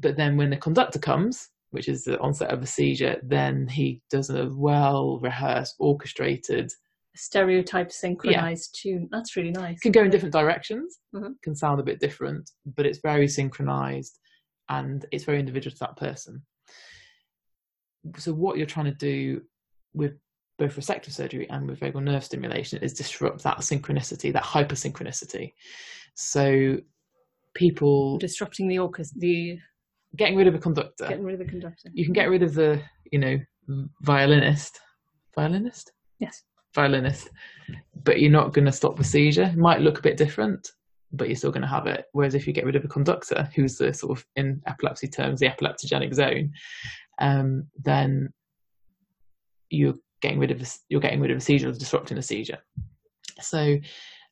[0.00, 4.00] but then when the conductor comes, which is the onset of a seizure, then he
[4.10, 6.70] does a well rehearsed, orchestrated
[7.16, 8.92] stereotype synchronized yeah.
[8.92, 9.08] tune.
[9.10, 9.80] That's really nice.
[9.80, 11.32] Can go in different directions, mm-hmm.
[11.42, 14.18] can sound a bit different, but it's very synchronized
[14.68, 16.42] and it's very individual to that person.
[18.16, 19.42] So, what you're trying to do
[19.94, 20.12] with
[20.58, 25.52] both resective surgery and with vagal nerve stimulation is disrupt that synchronicity, that hypersynchronicity.
[26.14, 26.78] So,
[27.54, 29.58] people disrupting the orchestra, the
[30.16, 31.08] getting rid of a conductor.
[31.08, 31.90] Getting rid of the conductor.
[31.92, 33.38] You can get rid of the, you know,
[34.02, 34.80] violinist.
[35.34, 35.92] Violinist?
[36.18, 36.42] Yes
[36.74, 37.30] violinist,
[38.04, 39.44] but you're not going to stop the seizure.
[39.44, 40.70] It might look a bit different,
[41.12, 42.06] but you're still going to have it.
[42.12, 45.40] Whereas if you get rid of a conductor, who's the sort of in epilepsy terms
[45.40, 46.52] the epileptogenic zone,
[47.20, 48.32] um, then
[49.70, 52.58] you're getting rid of a, you're getting rid of a seizure or disrupting a seizure.
[53.40, 53.78] So,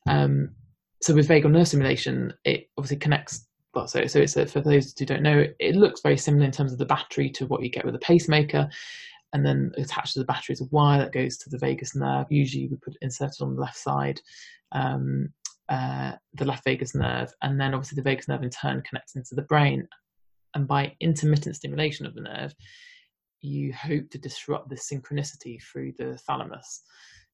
[0.07, 0.55] um,
[1.01, 3.47] so with vagal nerve stimulation, it obviously connects.
[3.73, 6.51] Well, so so it's a, for those who don't know, it looks very similar in
[6.51, 8.69] terms of the battery to what you get with a pacemaker
[9.33, 12.27] and then attached to the battery is a wire that goes to the vagus nerve.
[12.29, 14.19] Usually we put it inserted on the left side,
[14.73, 15.29] um,
[15.69, 19.35] uh, the left vagus nerve, and then obviously the vagus nerve in turn connects into
[19.35, 19.87] the brain.
[20.53, 22.53] And by intermittent stimulation of the nerve,
[23.39, 26.81] you hope to disrupt the synchronicity through the thalamus.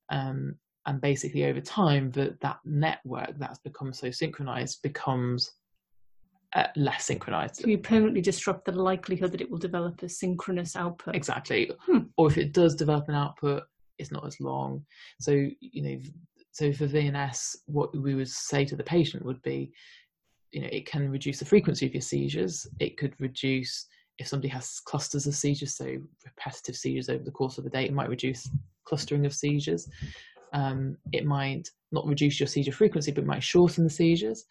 [0.09, 5.51] Um, and basically, over time, that that network that's become so synchronized becomes
[6.57, 7.57] uh, less synchronized.
[7.57, 11.15] So you permanently disrupt the likelihood that it will develop a synchronous output.
[11.15, 11.69] Exactly.
[11.81, 11.99] Hmm.
[12.17, 13.63] Or if it does develop an output,
[13.99, 14.83] it's not as long.
[15.21, 15.99] So, you know,
[16.51, 19.71] so for VNS, what we would say to the patient would be,
[20.51, 22.65] you know, it can reduce the frequency of your seizures.
[22.79, 23.85] It could reduce
[24.17, 25.85] if somebody has clusters of seizures, so
[26.25, 28.49] repetitive seizures over the course of the day, it might reduce
[28.83, 29.87] clustering of seizures.
[30.53, 34.45] Um, it might not reduce your seizure frequency, but might shorten the seizures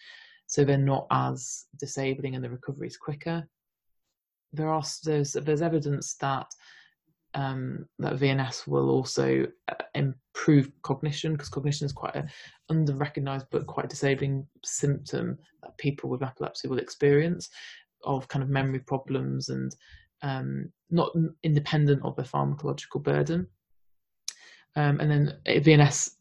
[0.46, 3.46] so they're not as disabling and the recovery is quicker.
[4.52, 6.46] There are there's there's evidence that
[7.34, 12.26] um, that VNS will also uh, improve cognition because cognition is quite a
[12.70, 17.50] under-recognized but quite disabling symptom that people with epilepsy will experience
[18.04, 19.76] of kind of memory problems and
[20.22, 21.10] um, not
[21.42, 23.46] independent of the pharmacological burden.
[24.76, 26.15] Um, and then VNS uh,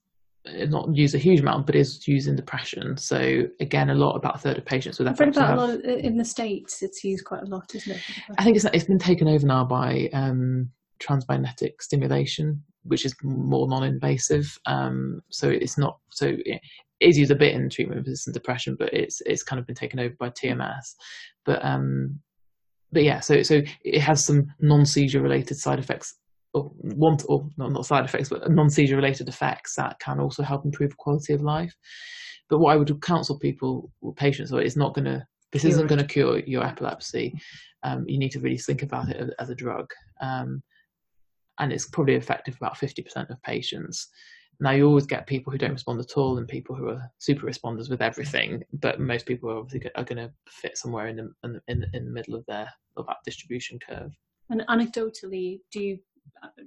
[0.67, 2.97] not used a huge amount, but is used in depression.
[2.97, 5.69] So again, a lot about a third of patients with I've read about a lot
[5.71, 6.81] of, in the states.
[6.81, 8.01] It's used quite a lot, isn't it?
[8.37, 10.69] I think it's it's been taken over now by um,
[10.99, 14.57] transmagnetic stimulation, which is more non-invasive.
[14.65, 16.61] Um, so it's not so it
[16.99, 19.75] is used a bit in treatment of resistant depression, but it's it's kind of been
[19.75, 20.95] taken over by TMS.
[21.45, 22.19] But um,
[22.91, 26.15] but yeah, so so it has some non-seizure related side effects
[26.55, 30.63] or want or not, not side effects, but non-seizure related effects that can also help
[30.63, 31.75] improve quality of life.
[32.49, 35.71] But what I would counsel people, or patients, or it's not going to this cure
[35.71, 37.37] isn't going to cure your epilepsy.
[37.83, 39.89] Um, you need to really think about it as, a drug.
[40.21, 40.63] Um,
[41.59, 44.07] and it's probably effective about 50% of patients.
[44.59, 47.45] Now, you always get people who don't respond at all and people who are super
[47.45, 51.29] responders with everything, but most people are obviously are going to fit somewhere in the,
[51.43, 54.11] in the, in the middle of their of that distribution curve.
[54.49, 55.99] And anecdotally, do you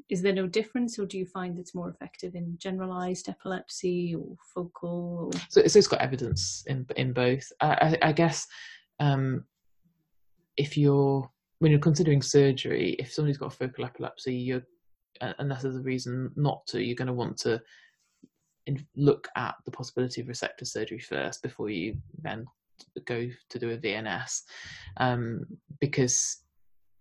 [0.08, 4.36] is there no difference, or do you find it's more effective in generalized epilepsy or
[4.54, 5.30] focal?
[5.32, 5.40] Or...
[5.48, 7.50] So, so, it's got evidence in in both.
[7.60, 8.46] I, I, I guess
[9.00, 9.44] um,
[10.56, 14.62] if you're when you're considering surgery, if somebody's got focal epilepsy, you're
[15.20, 17.60] unless there's a reason not to, you're going to want to
[18.96, 22.46] look at the possibility of resective surgery first before you then
[23.06, 24.42] go to do a VNS,
[24.98, 25.44] um,
[25.80, 26.42] because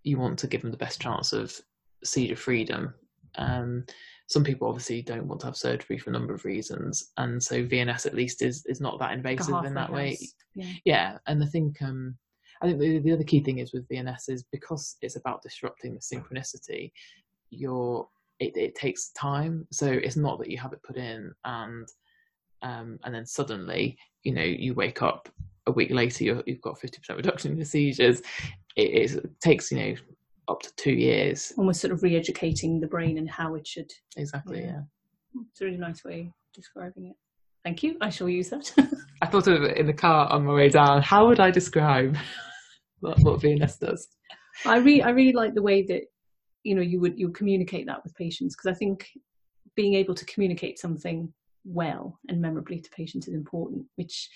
[0.03, 1.60] you want to give them the best chance of
[2.04, 2.93] seizure freedom.
[3.38, 3.86] Um,
[4.28, 7.64] some people obviously don't want to have surgery for a number of reasons, and so
[7.64, 10.18] VNS at least is is not that invasive in that way.
[10.56, 10.74] Yeah.
[10.86, 12.18] yeah, and I think um,
[12.62, 15.93] I think the, the other key thing is with VNS is because it's about disrupting
[15.93, 16.91] the synchronicity.
[17.52, 18.08] You're
[18.39, 21.88] it, it takes time, so it's not that you have it put in and
[22.64, 25.30] um, and then suddenly you know you wake up
[25.68, 28.22] a week later you have got 50% reduction in your seizures.
[28.76, 29.95] It, it takes you know
[30.48, 31.54] up to two years.
[31.58, 33.91] Almost sort of re-educating the brain and how it should.
[34.16, 34.62] Exactly.
[34.62, 34.82] Yeah.
[35.36, 35.41] yeah.
[35.52, 37.16] It's a really nice way of describing it.
[37.64, 37.98] Thank you.
[38.02, 38.72] I shall use that.
[39.22, 41.02] I thought of it in the car on my way down.
[41.02, 42.18] How would I describe
[43.00, 44.08] what, what VNS does?
[44.66, 46.04] I really, I really like the way that
[46.64, 49.08] you know you would you would communicate that with patients because I think
[49.76, 51.32] being able to communicate something
[51.64, 54.30] well and memorably to patients is important, which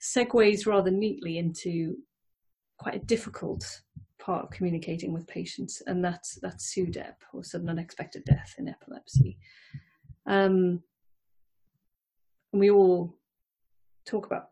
[0.00, 1.96] segues rather neatly into
[2.78, 3.82] quite a difficult
[4.20, 9.38] part of communicating with patients, and that's that's SUDEP or sudden unexpected death in epilepsy.
[10.26, 10.82] Um,
[12.52, 13.14] and we all
[14.04, 14.50] talk about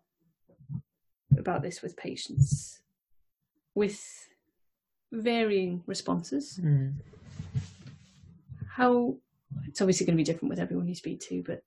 [1.38, 2.80] about this with patients
[3.74, 4.28] with
[5.12, 6.60] varying responses.
[6.62, 6.94] Mm.
[8.68, 9.16] How
[9.66, 11.62] it's obviously going to be different with everyone you speak to, but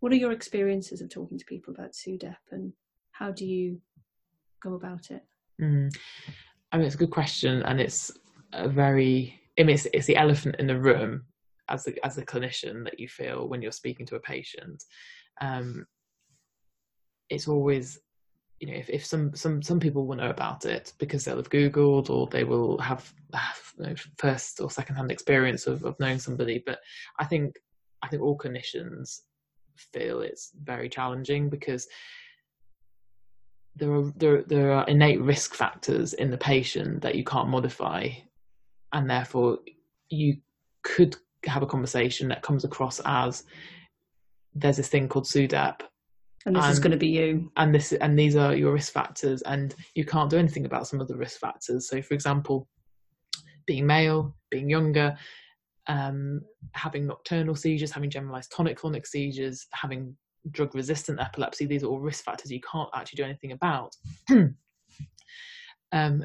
[0.00, 2.72] what are your experiences of talking to people about SUDEP and
[3.10, 3.80] how do you
[4.62, 5.24] go about it?
[5.60, 5.92] Mm.
[6.72, 8.10] I mean, it's a good question, and it's
[8.52, 9.40] a very.
[9.58, 11.24] I mean, it's, it's the elephant in the room
[11.68, 14.84] as a, as a clinician that you feel when you're speaking to a patient.
[15.40, 15.86] Um,
[17.28, 17.98] it's always,
[18.60, 21.50] you know, if, if some some some people will know about it because they'll have
[21.50, 25.98] googled or they will have, have you know, first or second hand experience of, of
[25.98, 26.62] knowing somebody.
[26.64, 26.78] But
[27.18, 27.56] I think
[28.02, 29.20] I think all clinicians
[29.76, 31.86] feel it's very challenging because
[33.78, 38.08] there are there, there are innate risk factors in the patient that you can't modify
[38.92, 39.58] and therefore
[40.10, 40.36] you
[40.82, 41.16] could
[41.46, 43.44] have a conversation that comes across as
[44.54, 45.82] there's this thing called SUDEP.
[46.46, 47.52] And this and, is going to be you.
[47.56, 51.00] and this and these are your risk factors and you can't do anything about some
[51.00, 51.88] of the risk factors.
[51.88, 52.68] So for example
[53.66, 55.16] being male being younger
[55.88, 60.16] um, having nocturnal seizures having generalized tonic-clonic seizures having
[60.50, 63.96] drug resistant epilepsy, these are all risk factors you can't actually do anything about.
[65.92, 66.24] um,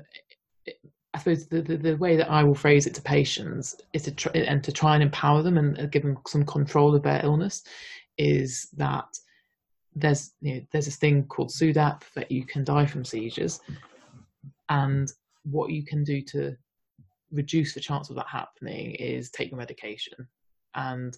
[1.13, 4.11] I suppose the, the, the, way that I will phrase it to patients is to
[4.11, 7.63] try, and to try and empower them and give them some control of their illness
[8.17, 9.05] is that
[9.95, 13.59] there's you know, there's this thing called SUDEP that you can die from seizures,
[14.69, 15.11] and
[15.43, 16.57] what you can do to
[17.31, 20.27] reduce the chance of that happening is take your medication
[20.75, 21.17] and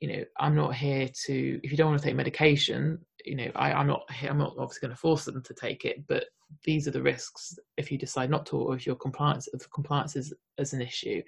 [0.00, 1.60] you know, I'm not here to.
[1.62, 4.04] If you don't want to take medication, you know, I, am not.
[4.22, 6.24] I'm not obviously going to force them to take it, but
[6.64, 10.16] these are the risks if you decide not to, or if your compliance, if compliance
[10.16, 11.22] is, is an issue.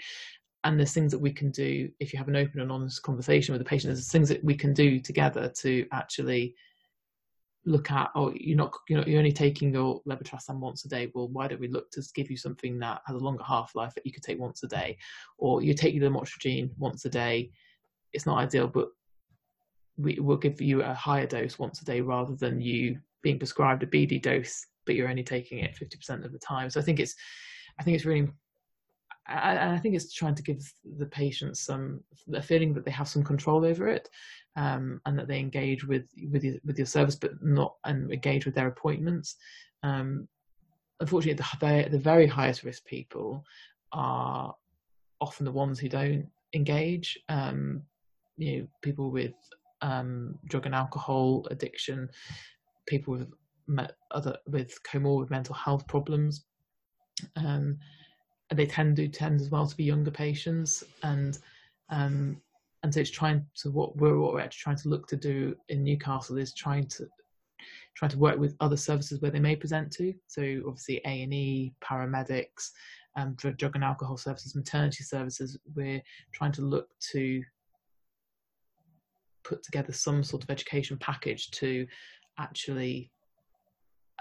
[0.65, 3.53] And there's things that we can do if you have an open and honest conversation
[3.53, 3.93] with the patient.
[3.95, 6.55] There's things that we can do together to actually
[7.65, 8.11] look at.
[8.17, 8.75] Oh, you're not.
[8.89, 11.11] You know, you're only taking your levetiracetam once a day.
[11.15, 13.95] Well, why don't we look to give you something that has a longer half life
[13.95, 14.99] that you could take once a day,
[15.39, 17.53] or you're taking the lamotrigine once a day
[18.17, 18.89] it's not ideal, but
[19.99, 23.83] we will give you a higher dose once a day rather than you being prescribed
[23.83, 26.71] a BD dose, but you're only taking it 50% of the time.
[26.71, 27.15] So I think it's,
[27.79, 28.29] I think it's really,
[29.29, 30.61] and I think it's trying to give
[30.99, 32.01] the patients some
[32.33, 34.09] a feeling that they have some control over it,
[34.57, 38.47] um, and that they engage with with your, with your service, but not and engage
[38.47, 39.35] with their appointments.
[39.83, 40.29] Um,
[41.01, 43.45] unfortunately, the, the very highest risk people
[43.93, 44.55] are
[45.21, 47.19] often the ones who don't engage.
[47.29, 47.83] Um,
[48.37, 49.35] you know, people with
[49.83, 52.09] um, drug and alcohol addiction,
[52.87, 53.29] people with
[54.13, 56.45] other with comorbid mental health problems.
[57.37, 57.79] Um,
[58.55, 61.39] they tend to tend as well to be younger patients, and
[61.91, 62.41] um,
[62.83, 65.57] and so it's trying to what we're what we're actually trying to look to do
[65.69, 67.09] in Newcastle is trying to
[67.97, 70.15] trying to work with other services where they may present to.
[70.27, 72.71] So obviously A and E, paramedics,
[73.17, 75.59] um, drug and alcohol services, maternity services.
[75.75, 77.43] We're trying to look to
[79.47, 81.87] put together some sort of education package to
[82.39, 83.11] actually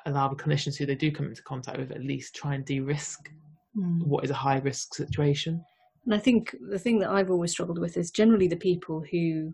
[0.06, 3.32] allow the clinicians who they do come into contact with at least try and de-risk
[3.76, 4.04] mm.
[4.04, 5.64] what is a high risk situation.
[6.06, 9.54] And I think the thing that I've always struggled with is generally the people who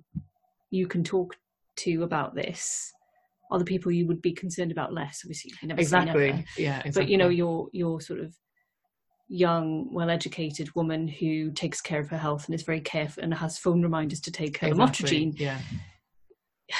[0.69, 1.37] you can talk
[1.77, 2.91] to about this
[3.49, 5.21] are the people you would be concerned about less.
[5.23, 6.45] Obviously, you never exactly.
[6.57, 6.91] Yeah, exactly.
[6.93, 8.33] But you know, your your sort of
[9.31, 13.57] young, well-educated woman who takes care of her health and is very careful and has
[13.57, 15.33] phone reminders to take her exactly.
[15.37, 15.57] Yeah.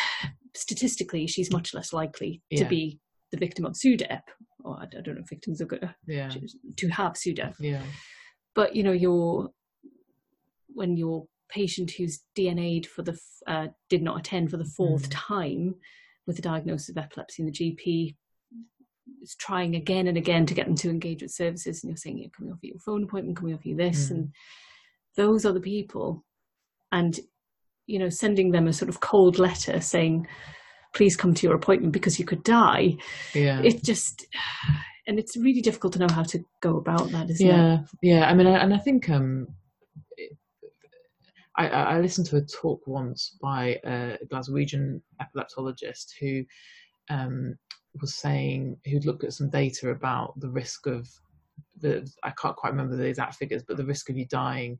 [0.54, 2.64] Statistically, she's much less likely yeah.
[2.64, 3.00] to be
[3.32, 4.22] the victim of SUDEP,
[4.66, 6.30] or I don't know if victims are good yeah.
[6.76, 7.54] to have SUDEP.
[7.60, 7.84] Yeah.
[8.54, 9.52] But you know, your
[10.68, 15.14] when your patient who's DNA'd for the uh, did not attend for the fourth mm.
[15.14, 15.76] time
[16.28, 18.16] with a diagnosis of epilepsy, and the GP
[19.22, 22.20] is trying again and again to get them to engage with services, and you're saying,
[22.20, 23.38] "Yeah, can we offer you a phone appointment?
[23.38, 24.12] Can we offer you this?" Mm.
[24.12, 24.34] And
[25.18, 26.26] those are the people,
[26.92, 27.20] and
[27.88, 30.28] you know, sending them a sort of cold letter saying
[30.94, 32.96] please come to your appointment because you could die.
[33.34, 33.62] Yeah.
[33.62, 34.28] It just,
[35.08, 37.80] and it's really difficult to know how to go about that, isn't yeah, it?
[38.02, 38.20] Yeah.
[38.20, 38.30] Yeah.
[38.30, 39.48] I mean, and I think, um,
[41.58, 46.44] I, I, listened to a talk once by a Glaswegian epileptologist who
[47.10, 47.56] um,
[48.00, 51.10] was saying who'd looked at some data about the risk of
[51.80, 54.80] the I can't quite remember the exact figures, but the risk of you dying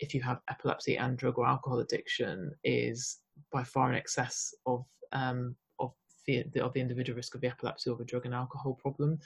[0.00, 3.20] if you have epilepsy and drug or alcohol addiction is
[3.52, 5.92] by far in excess of um, of
[6.26, 9.18] the of the individual risk of the epilepsy or the drug and alcohol problem,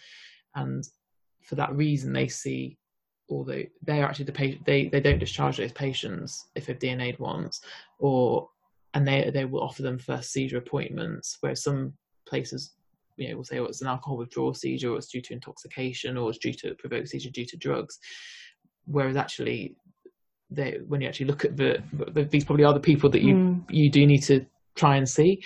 [0.54, 0.84] and
[1.42, 2.76] for that reason they see
[3.30, 7.60] although they're actually the patient they, they don't discharge those patients if they've DNA'd once
[7.98, 8.48] or
[8.94, 11.92] and they they will offer them first seizure appointments where some
[12.26, 12.72] places
[13.18, 16.16] you know will say oh it's an alcohol withdrawal seizure or it's due to intoxication
[16.16, 17.98] or it's due to provoke seizure due to drugs
[18.86, 19.76] whereas actually
[20.50, 23.34] they when you actually look at the, the these probably are the people that you
[23.34, 23.64] mm.
[23.68, 24.46] you do need to
[24.78, 25.42] try and see.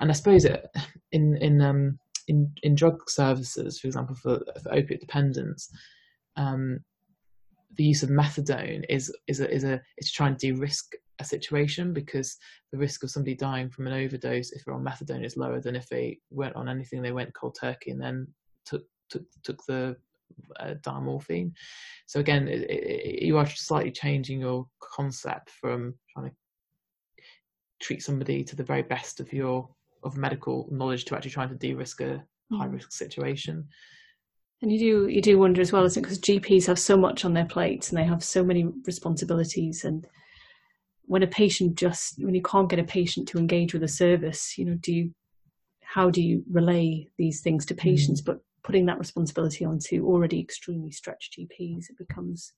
[0.00, 0.66] And I suppose it,
[1.12, 1.98] in in um,
[2.28, 5.68] in in drug services, for example, for, for opiate dependence,
[6.36, 6.80] um,
[7.76, 11.24] the use of methadone is is a is a is to try and de-risk a
[11.24, 12.36] situation because
[12.72, 15.76] the risk of somebody dying from an overdose if they're on methadone is lower than
[15.76, 17.02] if they weren't on anything.
[17.02, 18.26] They went cold turkey and then
[18.64, 19.96] took took took the
[20.60, 21.52] uh, diamorphine.
[22.06, 26.36] So again, it, it, you are slightly changing your concept from trying to
[27.80, 29.68] treat somebody to the very best of your
[30.02, 32.58] of medical knowledge to actually trying to de-risk a mm.
[32.58, 33.66] high risk situation.
[34.62, 36.02] And you do you do wonder as well, isn't it?
[36.02, 39.84] Because GPs have so much on their plates and they have so many responsibilities.
[39.84, 40.06] And
[41.06, 44.58] when a patient just when you can't get a patient to engage with a service,
[44.58, 45.14] you know, do you
[45.82, 48.20] how do you relay these things to patients?
[48.20, 48.26] Mm.
[48.26, 52.52] But putting that responsibility onto already extremely stretched GPs, it becomes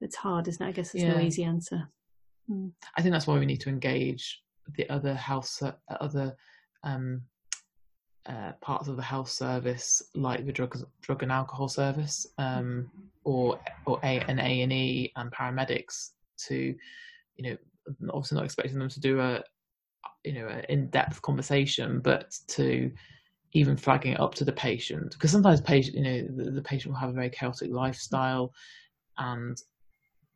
[0.00, 0.68] it's hard, isn't it?
[0.68, 1.14] I guess there's yeah.
[1.14, 1.88] no easy answer.
[2.50, 2.72] Mm.
[2.96, 4.42] I think that's why we need to engage
[4.76, 5.62] the other health,
[6.00, 6.36] other
[6.84, 7.22] um,
[8.26, 12.90] uh, parts of the health service, like the drug, drug and alcohol service, um,
[13.24, 16.10] or or a, an A and E and paramedics
[16.46, 16.74] to,
[17.38, 17.56] you know,
[18.12, 19.42] obviously not expecting them to do a,
[20.24, 22.90] you know, an in-depth conversation, but to
[23.52, 26.92] even flagging it up to the patient because sometimes patient, you know, the, the patient
[26.92, 28.52] will have a very chaotic lifestyle,
[29.16, 29.56] and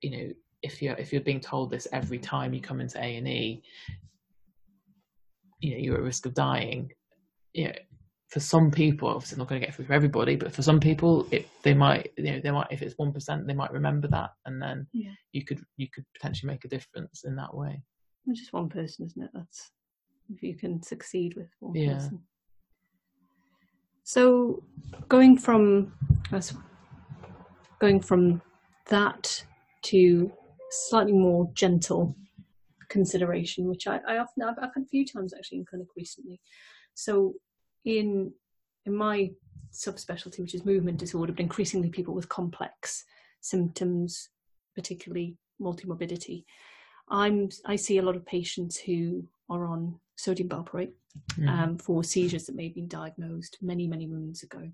[0.00, 0.32] you know
[0.62, 3.62] if you're if you're being told this every time you come into A and E,
[5.61, 6.90] you know you're at risk of dying.
[7.53, 7.74] You know,
[8.33, 11.28] for some people, obviously not going to get through for everybody, but for some people,
[11.30, 14.30] it, they might you know they might if it's one percent, they might remember that,
[14.47, 15.11] and then yeah.
[15.33, 17.83] you could you could potentially make a difference in that way.
[18.33, 19.30] just one person, isn't it?
[19.35, 19.70] That's
[20.35, 21.93] if you can succeed with one yeah.
[21.93, 22.22] person.
[24.05, 24.62] So
[25.11, 25.93] going from
[27.80, 28.41] going from
[28.89, 29.45] that
[29.83, 30.33] to
[30.70, 32.16] slightly more gentle
[32.89, 36.41] consideration, which I, I often I've, I've, had a few times actually in clinic recently.
[36.95, 37.35] So
[37.85, 38.33] in
[38.85, 39.30] in my
[39.72, 43.05] subspecialty, which is movement disorder, but increasingly people with complex
[43.41, 44.28] symptoms,
[44.74, 46.45] particularly multimorbidity.
[47.09, 50.93] I'm I see a lot of patients who are on sodium valproate
[51.39, 51.49] mm.
[51.49, 54.70] um, for seizures that may have been diagnosed many many moons ago,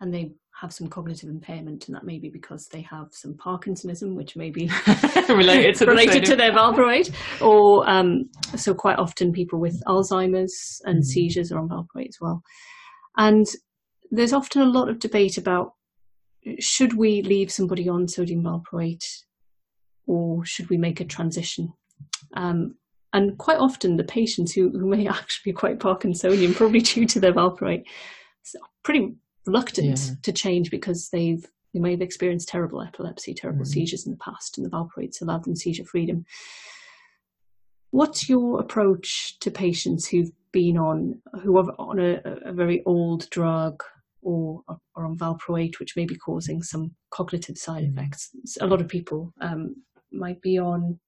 [0.00, 4.14] and they have some cognitive impairment, and that may be because they have some Parkinsonism,
[4.14, 4.70] which may be
[5.28, 11.02] related to related to their valproate, or um, so quite often people with Alzheimer's and
[11.02, 11.04] mm.
[11.04, 12.42] seizures are on valproate as well,
[13.16, 13.46] and
[14.10, 15.74] there's often a lot of debate about
[16.58, 19.04] should we leave somebody on sodium valproate
[20.06, 21.72] or should we make a transition?
[22.34, 22.76] Um,
[23.12, 27.20] and quite often the patients who, who may actually be quite Parkinsonian, probably due to
[27.20, 27.84] their valproate,
[28.56, 29.14] are pretty
[29.50, 30.14] reluctant yeah.
[30.22, 33.72] to change because they've they may have experienced terrible epilepsy, terrible mm-hmm.
[33.72, 36.24] seizures in the past, and the valproates allowed them seizure freedom.
[37.90, 43.30] What's your approach to patients who've been on who are on a, a very old
[43.30, 43.82] drug
[44.22, 44.62] or
[44.94, 47.98] or on valproate, which may be causing some cognitive side mm-hmm.
[47.98, 48.30] effects?
[48.60, 49.76] A lot of people um,
[50.12, 50.98] might be on,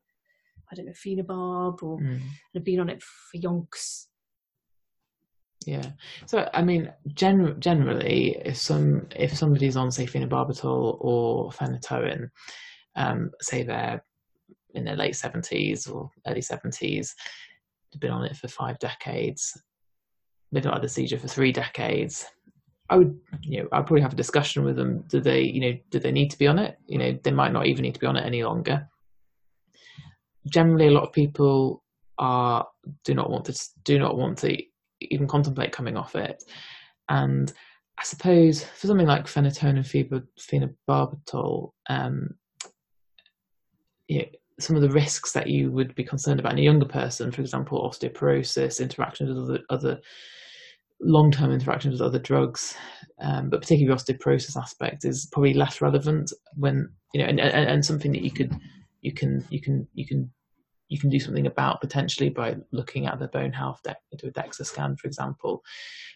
[0.71, 2.21] I don't know, phenobarb or mm.
[2.55, 4.07] have been on it for yonks.
[5.67, 5.91] Yeah.
[6.27, 12.29] So I mean, gen- generally, if some if somebody's on say phenobarbital or phenytoin,
[12.97, 14.05] um, say they're
[14.75, 17.15] in their late seventies or early seventies,
[17.93, 19.61] they've been on it for five decades,
[20.51, 22.25] they've not had a seizure for three decades.
[22.91, 25.05] I would, you know, I'd probably have a discussion with them.
[25.09, 26.77] Do they, you know, do they need to be on it?
[26.87, 28.87] You know, they might not even need to be on it any longer
[30.49, 31.83] generally a lot of people
[32.19, 32.67] are
[33.05, 34.63] do not want to do not want to
[35.11, 36.43] even contemplate coming off it.
[37.09, 37.53] And
[37.99, 42.35] I suppose for something like phenytoin and phenobarbital, um,
[44.61, 47.41] some of the risks that you would be concerned about in a younger person, for
[47.41, 50.01] example, osteoporosis, interactions with other, other
[51.01, 52.77] long-term interactions with other drugs,
[53.21, 57.69] um, but particularly the osteoporosis aspect is probably less relevant when you know, and, and,
[57.69, 58.55] and something that you could
[59.03, 60.31] you can you can you can
[60.93, 64.31] you can do something about potentially by looking at the bone health de- into a
[64.31, 65.63] DEXA scan, for example.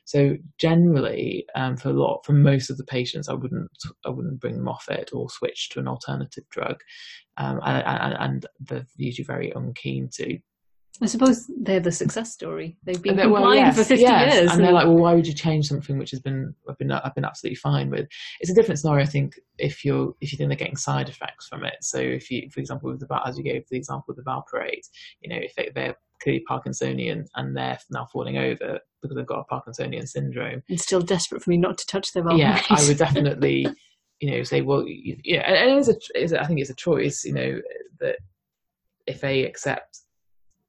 [0.05, 3.70] So generally, um, for a lot, for most of the patients, I wouldn't
[4.05, 6.77] I wouldn't bring them off it or switch to an alternative drug,
[7.39, 10.39] um, and, and, and they're usually very unkeen to.
[11.03, 12.77] I suppose they're the success story.
[12.85, 14.35] They've been complying well, yes, for fifty yes.
[14.35, 16.79] years, and, and, they're like, "Well, why would you change something which has been I've
[16.79, 18.09] been I've been absolutely fine with?"
[18.41, 21.49] It's a different scenario, I think, if you're if you think they're getting side effects
[21.49, 21.75] from it.
[21.83, 24.87] So, if you, for example, with the as you gave the example with the valproate,
[25.21, 29.55] you know, if they're clearly Parkinsonian and they're now falling over because they've got a
[29.55, 32.39] Parkinsonian syndrome, and still desperate for me not to touch their valproate.
[32.39, 33.67] Yeah, I would definitely,
[34.21, 36.75] you know, say, well, yeah, and it is a, it's a, I think it's a
[36.75, 37.61] choice, you know,
[38.01, 38.17] that
[39.07, 40.01] if they accept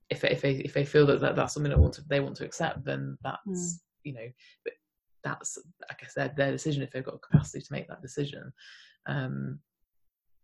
[0.09, 2.35] if if they if they feel that, that that's something that want to, they want
[2.37, 3.73] to accept, then that's mm.
[4.03, 4.27] you know,
[4.63, 4.73] but
[5.23, 5.57] that's
[5.89, 8.51] like I said, their decision if they've got capacity to make that decision.
[9.07, 9.59] Um,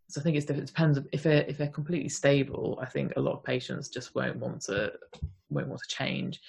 [0.10, 2.78] so I think it's it depends if they're if they're completely stable.
[2.82, 4.92] I think a lot of patients just won't want to
[5.50, 6.42] won't want to change.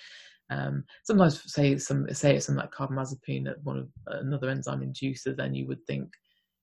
[0.50, 5.36] Um, sometimes say some say it's something like carbamazepine, that one of another enzyme inducer,
[5.36, 6.10] then you would think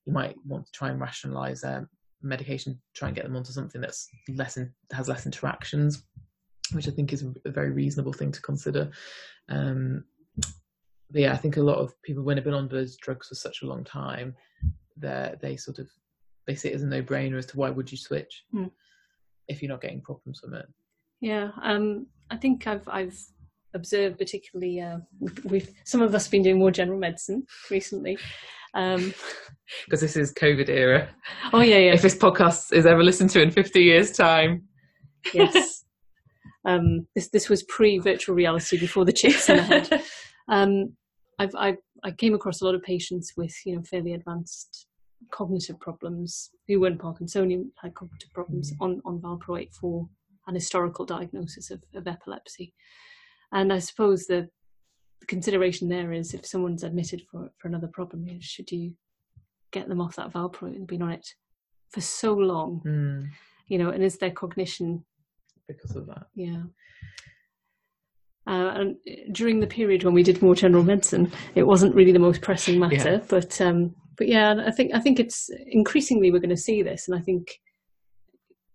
[0.06, 1.88] you might want to try and rationalize their
[2.22, 6.04] medication, try and get them onto something that's less in, has less interactions
[6.72, 8.90] which I think is a very reasonable thing to consider.
[9.48, 10.04] Um,
[11.12, 13.34] but yeah, I think a lot of people, when they've been on those drugs for
[13.34, 14.34] such a long time,
[14.96, 15.88] they they sort of
[16.46, 18.70] they see it as a no-brainer as to why would you switch mm.
[19.48, 20.66] if you're not getting problems from it.
[21.20, 23.18] Yeah, um, I think I've I've
[23.74, 24.98] observed particularly uh,
[25.44, 28.18] we've some of us been doing more general medicine recently.
[28.74, 29.12] Um,
[29.84, 31.08] because this is COVID era.
[31.52, 31.92] Oh yeah, yeah.
[31.92, 34.64] If this podcast is ever listened to in 50 years' time.
[35.34, 35.81] Yes.
[36.64, 40.02] Um, this this was pre virtual reality before the chips in the head.
[40.48, 40.96] Um,
[41.38, 44.88] I've, i I came across a lot of patients with you know fairly advanced
[45.30, 48.82] cognitive problems who weren't Parkinsonian had cognitive problems mm-hmm.
[48.82, 50.08] on on valproate for
[50.48, 52.74] an historical diagnosis of, of epilepsy.
[53.52, 54.48] And I suppose the,
[55.20, 58.94] the consideration there is if someone's admitted for for another problem, is should you
[59.70, 61.26] get them off that valproate and been on it
[61.90, 63.28] for so long, mm.
[63.68, 65.04] you know, and is their cognition
[65.68, 66.26] because of that.
[66.34, 66.62] Yeah.
[68.46, 68.96] Uh, and
[69.30, 72.78] during the period when we did more general medicine, it wasn't really the most pressing
[72.78, 73.12] matter.
[73.12, 73.20] Yeah.
[73.28, 77.08] But um, but yeah, I think I think it's increasingly we're going to see this,
[77.08, 77.46] and I think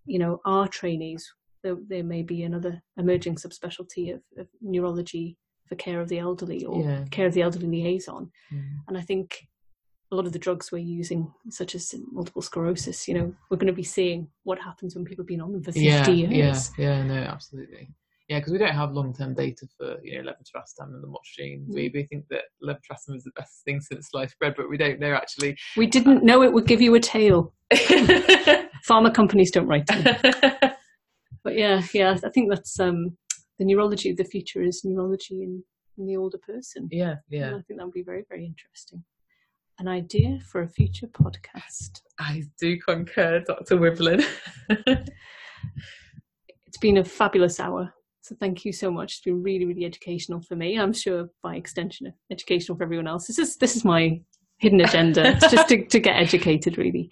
[0.05, 1.29] you know our trainees
[1.63, 6.63] there, there may be another emerging subspecialty of, of, neurology for care of the elderly
[6.63, 7.03] or yeah.
[7.11, 8.69] care of the elderly liaison, mm.
[8.87, 9.37] and I think
[10.11, 13.67] a lot of the drugs we're using, such as multiple sclerosis, you know, we're going
[13.67, 16.71] to be seeing what happens when people have been on them for 50 yeah, years.
[16.77, 17.89] Yeah, yeah, no, absolutely.
[18.29, 21.65] Yeah, because we don't have long-term data for you know levetiracetam and the MOTS gene.
[21.69, 24.99] We, we think that levetiracetam is the best thing since sliced bread, but we don't
[24.99, 25.55] know actually.
[25.77, 27.53] We didn't know it would give you a tail.
[27.73, 29.89] Pharma companies don't write.
[31.47, 33.15] But yeah, yeah, I think that's um,
[33.57, 35.63] the neurology of the future is neurology in,
[35.97, 36.89] in the older person.
[36.91, 37.47] yeah, And yeah.
[37.47, 39.01] I think that would be very, very interesting.
[39.79, 42.01] An idea for a future podcast.
[42.19, 43.77] I do concur, Dr.
[43.77, 44.25] Wiblin.
[46.77, 47.91] It's been a fabulous hour.
[48.21, 49.13] So thank you so much.
[49.13, 50.77] It's been really, really educational for me.
[50.77, 53.25] I'm sure by extension educational for everyone else.
[53.25, 54.21] This is this is my
[54.59, 55.27] hidden agenda.
[55.27, 57.09] it's just to, to get educated really.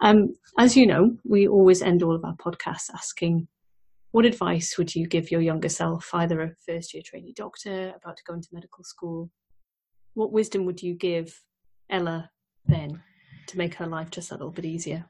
[0.00, 3.48] Um, as you know, we always end all of our podcasts asking
[4.12, 8.16] what advice would you give your younger self, either a first year trainee doctor about
[8.16, 9.30] to go into medical school?
[10.14, 11.38] What wisdom would you give
[11.92, 12.30] Ela
[12.66, 13.02] then
[13.46, 15.06] to make her life just a little bit easier?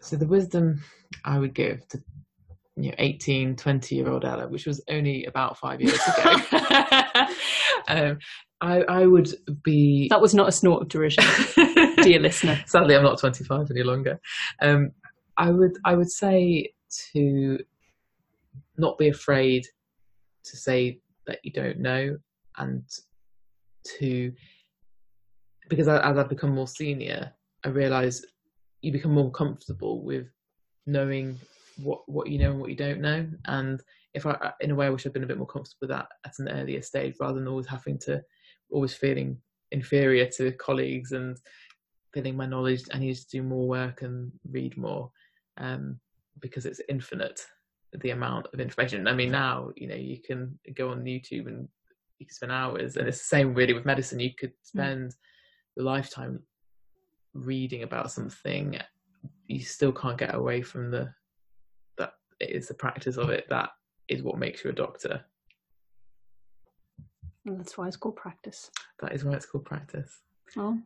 [0.00, 0.82] so the wisdom
[1.24, 2.02] I would give to
[2.76, 6.36] you know 18, 20 year old Ela, which was only about five years ago,
[7.88, 8.18] um,
[8.60, 9.28] I, I would
[9.62, 11.24] be That was not a snort of derision,
[12.02, 12.62] dear listener.
[12.66, 14.20] Sadly, I'm not 25 any longer.
[14.60, 14.92] Um,
[15.36, 16.72] I would I would say
[17.12, 17.58] to
[18.76, 19.64] not be afraid
[20.44, 22.16] to say that you don't know,
[22.58, 22.82] and
[23.98, 24.32] to
[25.72, 27.32] because I, as I've become more senior,
[27.64, 28.22] I realise
[28.82, 30.26] you become more comfortable with
[30.84, 31.38] knowing
[31.82, 33.26] what what you know and what you don't know.
[33.46, 35.88] And if I, in a way, I wish I'd been a bit more comfortable with
[35.88, 38.22] that at an earlier stage, rather than always having to,
[38.70, 39.38] always feeling
[39.70, 41.38] inferior to colleagues and
[42.12, 42.82] feeling my knowledge.
[42.92, 45.10] I need to do more work and read more,
[45.56, 45.98] um,
[46.38, 47.40] because it's infinite
[47.94, 49.08] the amount of information.
[49.08, 51.66] I mean, now you know you can go on YouTube and
[52.18, 54.20] you can spend hours, and it's the same really with medicine.
[54.20, 55.14] You could spend a
[55.76, 56.40] lifetime
[57.34, 58.78] reading about something.
[59.46, 61.12] You still can't get away from the
[61.98, 63.70] that it is the practice of it that
[64.08, 65.24] is what makes you a doctor.
[67.46, 68.70] And that's why it's called practice.
[69.00, 70.20] That is why it's called practice.
[70.56, 70.78] Oh,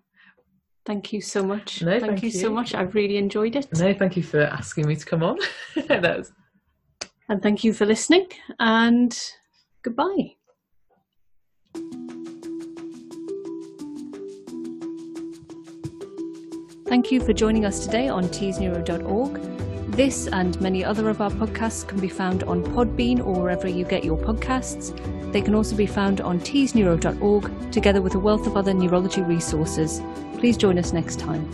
[0.86, 1.82] thank you so much.
[1.82, 2.74] No, thank, thank you, so much.
[2.74, 3.68] I've really enjoyed it.
[3.78, 5.38] No, thank you for asking me to come on.
[5.88, 6.32] That's
[7.28, 8.28] And thank you for listening.
[8.58, 9.18] And
[9.82, 10.36] goodbye.
[16.96, 19.34] Thank you for joining us today on teesneuro.org.
[19.92, 23.84] This and many other of our podcasts can be found on Podbean or wherever you
[23.84, 24.96] get your podcasts.
[25.30, 30.00] They can also be found on teesneuro.org together with a wealth of other neurology resources.
[30.38, 31.46] Please join us next time.